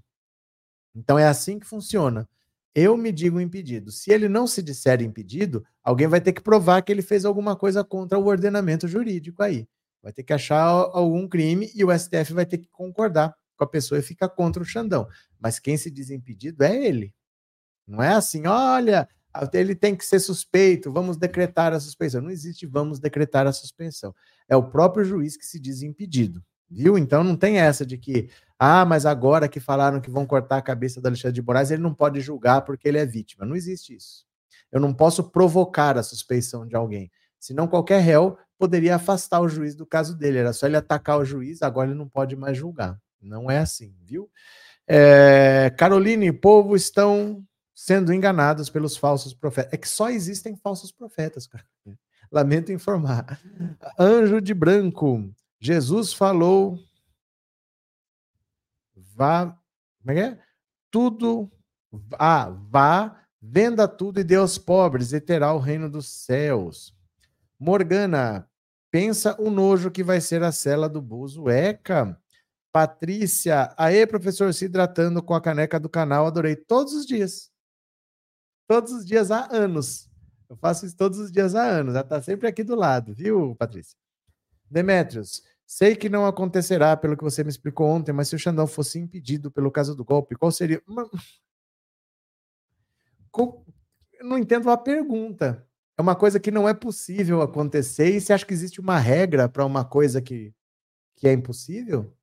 [0.94, 2.28] Então é assim que funciona.
[2.74, 3.90] Eu me digo impedido.
[3.90, 7.56] Se ele não se disser impedido, alguém vai ter que provar que ele fez alguma
[7.56, 9.66] coisa contra o ordenamento jurídico aí.
[10.02, 13.66] Vai ter que achar algum crime e o STF vai ter que concordar com a
[13.66, 15.08] pessoa e ficar contra o Xandão.
[15.40, 17.14] Mas quem se diz impedido é ele.
[17.86, 19.08] Não é assim, olha,
[19.52, 22.20] ele tem que ser suspeito, vamos decretar a suspensão.
[22.20, 24.14] Não existe vamos decretar a suspensão.
[24.48, 26.42] É o próprio juiz que se diz impedido.
[26.68, 26.98] Viu?
[26.98, 28.28] Então não tem essa de que,
[28.58, 31.82] ah, mas agora que falaram que vão cortar a cabeça do Alexandre de Moraes, ele
[31.82, 33.46] não pode julgar porque ele é vítima.
[33.46, 34.26] Não existe isso.
[34.72, 37.10] Eu não posso provocar a suspeição de alguém.
[37.38, 40.38] Senão qualquer réu poderia afastar o juiz do caso dele.
[40.38, 42.98] Era só ele atacar o juiz, agora ele não pode mais julgar.
[43.20, 44.28] Não é assim, viu?
[44.88, 47.44] É, Caroline, povo estão
[47.76, 49.74] sendo enganados pelos falsos profetas.
[49.74, 51.66] É que só existem falsos profetas, cara.
[52.32, 53.38] Lamento informar.
[53.98, 55.30] Anjo de branco.
[55.60, 56.78] Jesus falou.
[59.14, 59.54] Vá.
[60.00, 60.38] Como é que é?
[60.90, 61.52] Tudo.
[62.18, 66.94] Ah, vá, venda tudo e dê aos pobres, e terá o reino dos céus.
[67.58, 68.48] Morgana,
[68.90, 72.18] pensa o nojo que vai ser a cela do Buzo Eca.
[72.72, 77.50] Patrícia, aê, professor, se hidratando com a caneca do canal, adorei todos os dias.
[78.66, 80.10] Todos os dias há anos.
[80.48, 81.94] Eu faço isso todos os dias há anos.
[81.94, 83.96] Ela está sempre aqui do lado, viu, Patrícia?
[84.70, 88.66] Demetrios, sei que não acontecerá pelo que você me explicou ontem, mas se o Xandão
[88.66, 90.82] fosse impedido pelo caso do golpe, qual seria.
[94.22, 95.66] Não entendo a pergunta.
[95.98, 99.48] É uma coisa que não é possível acontecer e você acha que existe uma regra
[99.48, 100.54] para uma coisa que,
[101.16, 102.14] que é impossível?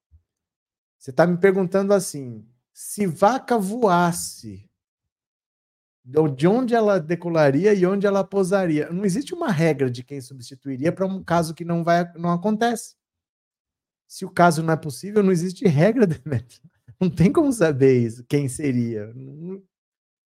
[0.98, 4.70] Você está me perguntando assim: se vaca voasse,
[6.04, 8.90] de onde ela decolaria e onde ela posaria?
[8.90, 12.96] Não existe uma regra de quem substituiria para um caso que não vai, não acontece.
[14.08, 16.62] Se o caso não é possível, não existe regra, Demetrio.
[17.02, 19.12] Não tem como saber isso, quem seria.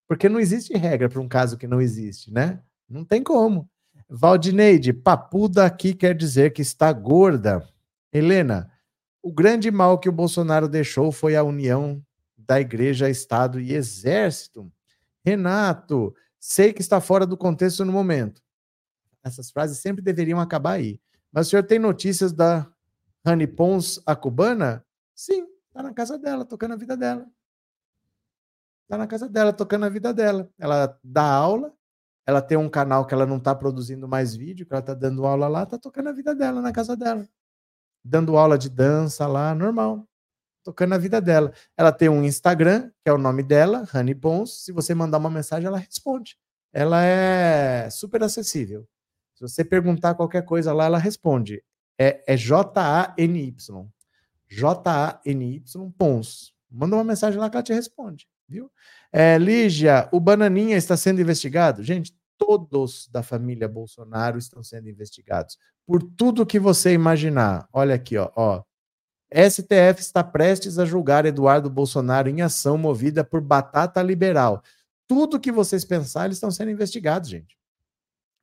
[0.07, 2.61] Porque não existe regra para um caso que não existe, né?
[2.87, 3.67] Não tem como.
[4.07, 7.67] Valdineide, papuda aqui quer dizer que está gorda.
[8.13, 8.71] Helena,
[9.23, 12.03] o grande mal que o Bolsonaro deixou foi a união
[12.37, 14.71] da igreja, Estado e Exército.
[15.27, 18.41] Renato, sei que está fora do contexto no momento.
[19.23, 21.01] Essas frases sempre deveriam acabar aí.
[21.31, 22.65] Mas o senhor tem notícias da
[23.25, 24.85] Rani Pons, a cubana?
[25.13, 27.27] Sim, está na casa dela, tocando a vida dela.
[28.83, 30.49] Está na casa dela, tocando a vida dela.
[30.57, 31.73] Ela dá aula,
[32.25, 35.25] ela tem um canal que ela não está produzindo mais vídeo, que ela está dando
[35.25, 37.27] aula lá, está tocando a vida dela na casa dela
[38.07, 40.07] dando aula de dança lá, normal,
[40.67, 41.53] tocando a vida dela.
[41.77, 44.65] Ela tem um Instagram, que é o nome dela, Honey Pons.
[44.65, 46.37] Se você mandar uma mensagem, ela responde.
[46.73, 48.85] Ela é super acessível.
[49.33, 51.63] Se você perguntar qualquer coisa lá, ela responde.
[51.97, 53.87] É, é J-A-N-Y.
[54.49, 56.53] J-A-N-Y Pons.
[56.69, 58.69] Manda uma mensagem lá que ela te responde, viu?
[59.09, 61.81] É, Lígia, o Bananinha está sendo investigado?
[61.81, 67.69] Gente, todos da família Bolsonaro estão sendo investigados por tudo que você imaginar.
[67.71, 68.63] Olha aqui, ó, ó.
[69.33, 74.61] STF está prestes a julgar Eduardo Bolsonaro em ação movida por batata liberal.
[75.07, 77.57] Tudo que vocês pensarem, estão sendo investigados, gente.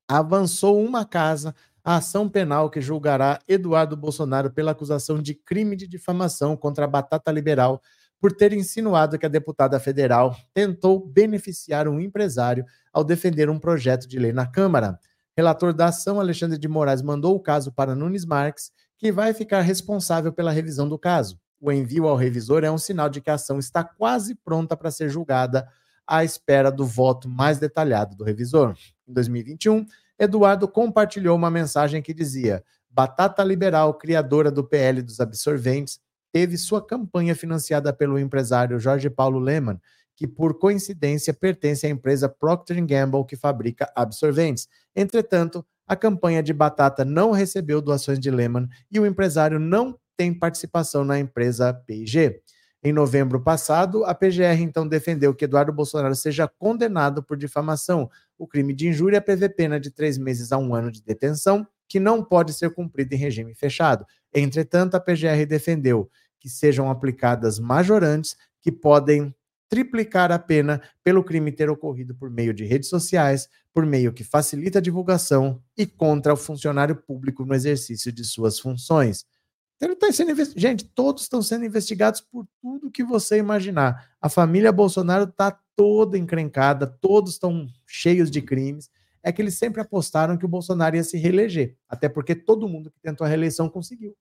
[0.08, 1.54] Avançou uma casa
[1.84, 6.88] a ação penal que julgará Eduardo Bolsonaro pela acusação de crime de difamação contra a
[6.88, 7.82] batata liberal
[8.18, 14.08] por ter insinuado que a deputada federal tentou beneficiar um empresário ao defender um projeto
[14.08, 14.98] de lei na Câmara.
[15.36, 18.72] Relator da ação, Alexandre de Moraes, mandou o caso para Nunes Marques,
[19.04, 21.38] que vai ficar responsável pela revisão do caso.
[21.60, 24.90] O envio ao revisor é um sinal de que a ação está quase pronta para
[24.90, 25.68] ser julgada,
[26.06, 28.74] à espera do voto mais detalhado do revisor.
[29.06, 29.84] Em 2021,
[30.18, 36.00] Eduardo compartilhou uma mensagem que dizia: Batata Liberal, criadora do PL dos absorventes,
[36.32, 39.78] teve sua campanha financiada pelo empresário Jorge Paulo Lehmann,
[40.16, 44.66] que por coincidência pertence à empresa Procter Gamble que fabrica absorventes.
[44.96, 50.32] Entretanto, a campanha de batata não recebeu doações de Lehmann e o empresário não tem
[50.32, 52.40] participação na empresa P&G.
[52.82, 58.10] Em novembro passado, a PGR então defendeu que Eduardo Bolsonaro seja condenado por difamação.
[58.36, 61.98] O crime de injúria prevê pena de três meses a um ano de detenção, que
[61.98, 64.04] não pode ser cumprida em regime fechado.
[64.34, 69.34] Entretanto, a PGR defendeu que sejam aplicadas majorantes que podem
[69.74, 74.22] triplicar a pena pelo crime ter ocorrido por meio de redes sociais, por meio que
[74.22, 79.26] facilita a divulgação e contra o funcionário público no exercício de suas funções.
[79.74, 84.12] Então, ele tá sendo Gente, todos estão sendo investigados por tudo que você imaginar.
[84.20, 88.88] A família Bolsonaro está toda encrencada, todos estão cheios de crimes.
[89.24, 92.92] É que eles sempre apostaram que o Bolsonaro ia se reeleger, até porque todo mundo
[92.92, 94.14] que tentou a reeleição conseguiu.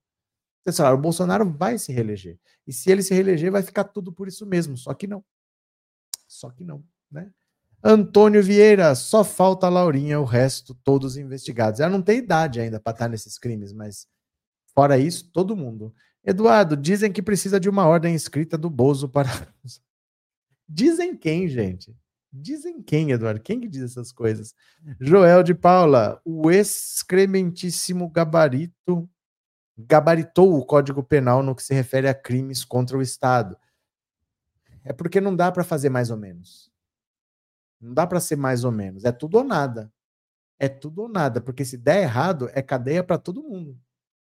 [0.64, 2.40] Vocês falaram, o Bolsonaro vai se reeleger.
[2.66, 4.76] E se ele se reeleger, vai ficar tudo por isso mesmo.
[4.76, 5.22] Só que não.
[6.26, 7.30] Só que não, né?
[7.82, 11.80] Antônio Vieira, só falta a Laurinha, o resto todos investigados.
[11.80, 14.06] Ela não tem idade ainda para estar nesses crimes, mas
[14.74, 15.94] fora isso, todo mundo.
[16.24, 19.28] Eduardo, dizem que precisa de uma ordem escrita do Bozo para.
[20.66, 21.94] dizem quem, gente?
[22.32, 23.40] Dizem quem, Eduardo?
[23.40, 24.54] Quem que diz essas coisas?
[24.98, 29.08] Joel de Paula, o excrementíssimo gabarito
[29.76, 33.56] gabaritou o Código Penal no que se refere a crimes contra o Estado.
[34.84, 36.70] É porque não dá para fazer mais ou menos.
[37.80, 39.04] Não dá para ser mais ou menos.
[39.04, 39.92] É tudo ou nada.
[40.58, 43.78] É tudo ou nada, porque se der errado, é cadeia para todo mundo.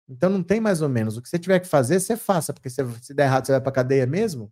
[0.08, 1.18] Então não tem mais ou menos.
[1.18, 3.62] O que você tiver que fazer, você faça, porque se, se der errado, você vai
[3.62, 4.52] para cadeia mesmo.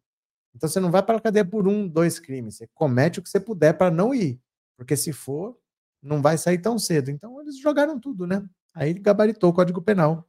[0.56, 2.58] Então você não vai para cadeia por um, dois crimes.
[2.58, 4.40] Você comete o que você puder para não ir.
[4.78, 5.58] Porque se for,
[6.02, 7.10] não vai sair tão cedo.
[7.10, 8.44] Então eles jogaram tudo, né?
[8.74, 10.28] Aí gabaritou o Código Penal.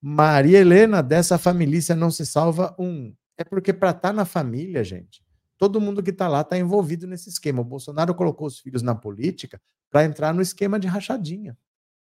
[0.00, 3.14] Maria Helena, dessa família não se salva um.
[3.42, 5.20] É porque para estar tá na família, gente,
[5.58, 7.60] todo mundo que está lá está envolvido nesse esquema.
[7.60, 11.58] O Bolsonaro colocou os filhos na política para entrar no esquema de rachadinha.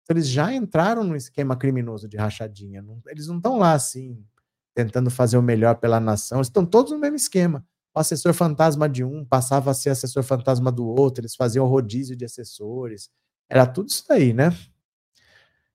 [0.03, 2.83] Então, eles já entraram no esquema criminoso de rachadinha.
[3.09, 4.25] eles não estão lá assim,
[4.75, 6.39] tentando fazer o melhor pela nação.
[6.39, 7.63] Eles estão todos no mesmo esquema.
[7.95, 12.17] O assessor fantasma de um passava a ser assessor fantasma do outro, eles faziam rodízio
[12.17, 13.11] de assessores.
[13.49, 14.57] Era tudo isso daí, né?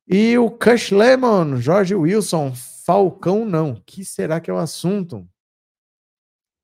[0.07, 2.53] E o Cush Lemon, Jorge Wilson,
[2.85, 3.75] Falcão não.
[3.85, 5.27] Que será que é o assunto?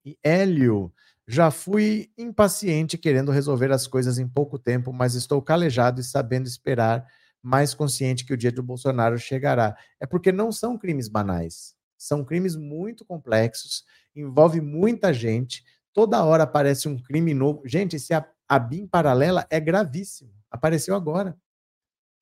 [0.07, 0.93] E Hélio,
[1.27, 6.47] já fui impaciente querendo resolver as coisas em pouco tempo, mas estou calejado e sabendo
[6.47, 7.05] esperar,
[7.43, 9.75] mais consciente que o dia do Bolsonaro chegará.
[9.99, 11.75] É porque não são crimes banais.
[11.97, 13.83] São crimes muito complexos,
[14.15, 15.65] envolve muita gente.
[15.91, 17.63] Toda hora aparece um crime novo.
[17.65, 20.31] Gente, esse a BIM paralela é gravíssimo.
[20.49, 21.37] Apareceu agora.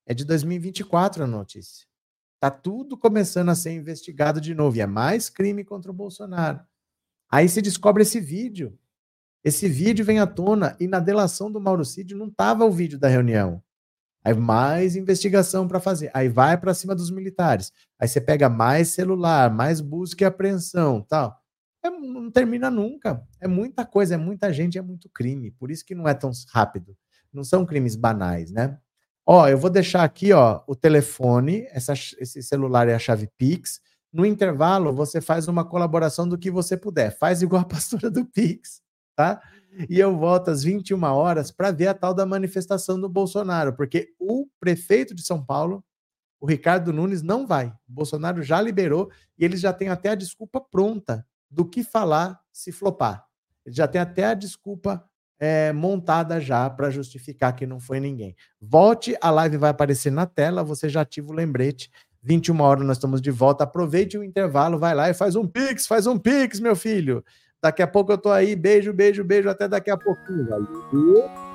[0.07, 1.85] É de 2024 a notícia.
[2.39, 4.75] Tá tudo começando a ser investigado de novo.
[4.75, 6.65] E é mais crime contra o Bolsonaro.
[7.29, 8.77] Aí se descobre esse vídeo.
[9.43, 12.97] Esse vídeo vem à tona e na delação do Mauro Cid não estava o vídeo
[12.97, 13.61] da reunião.
[14.23, 16.09] Aí mais investigação para fazer.
[16.11, 17.71] Aí vai para cima dos militares.
[17.99, 21.39] Aí você pega mais celular, mais busca e apreensão, tal.
[21.83, 23.21] É, não termina nunca.
[23.39, 25.51] É muita coisa, é muita gente, é muito crime.
[25.51, 26.97] Por isso que não é tão rápido.
[27.31, 28.79] Não são crimes banais, né?
[29.23, 33.79] Ó, eu vou deixar aqui, ó, o telefone, essa, esse celular é a chave Pix.
[34.15, 37.17] No intervalo, você faz uma colaboração do que você puder.
[37.17, 38.81] Faz igual a pastora do Pix,
[39.13, 39.41] tá?
[39.89, 44.13] E eu volto às 21 horas para ver a tal da manifestação do Bolsonaro, porque
[44.17, 45.83] o prefeito de São Paulo,
[46.39, 47.67] o Ricardo Nunes, não vai.
[47.89, 52.39] O Bolsonaro já liberou e eles já têm até a desculpa pronta do que falar
[52.53, 53.25] se flopar.
[53.65, 55.03] Ele já tem até a desculpa
[55.37, 58.33] é, montada já para justificar que não foi ninguém.
[58.61, 61.91] Volte, a live vai aparecer na tela, você já ativa o lembrete.
[62.25, 63.63] 21 horas nós estamos de volta.
[63.63, 67.23] Aproveite o intervalo, vai lá e faz um pix, faz um pix, meu filho.
[67.61, 68.55] Daqui a pouco eu tô aí.
[68.55, 69.47] Beijo, beijo, beijo.
[69.47, 70.47] Até daqui a pouquinho.
[70.49, 71.54] Valeu.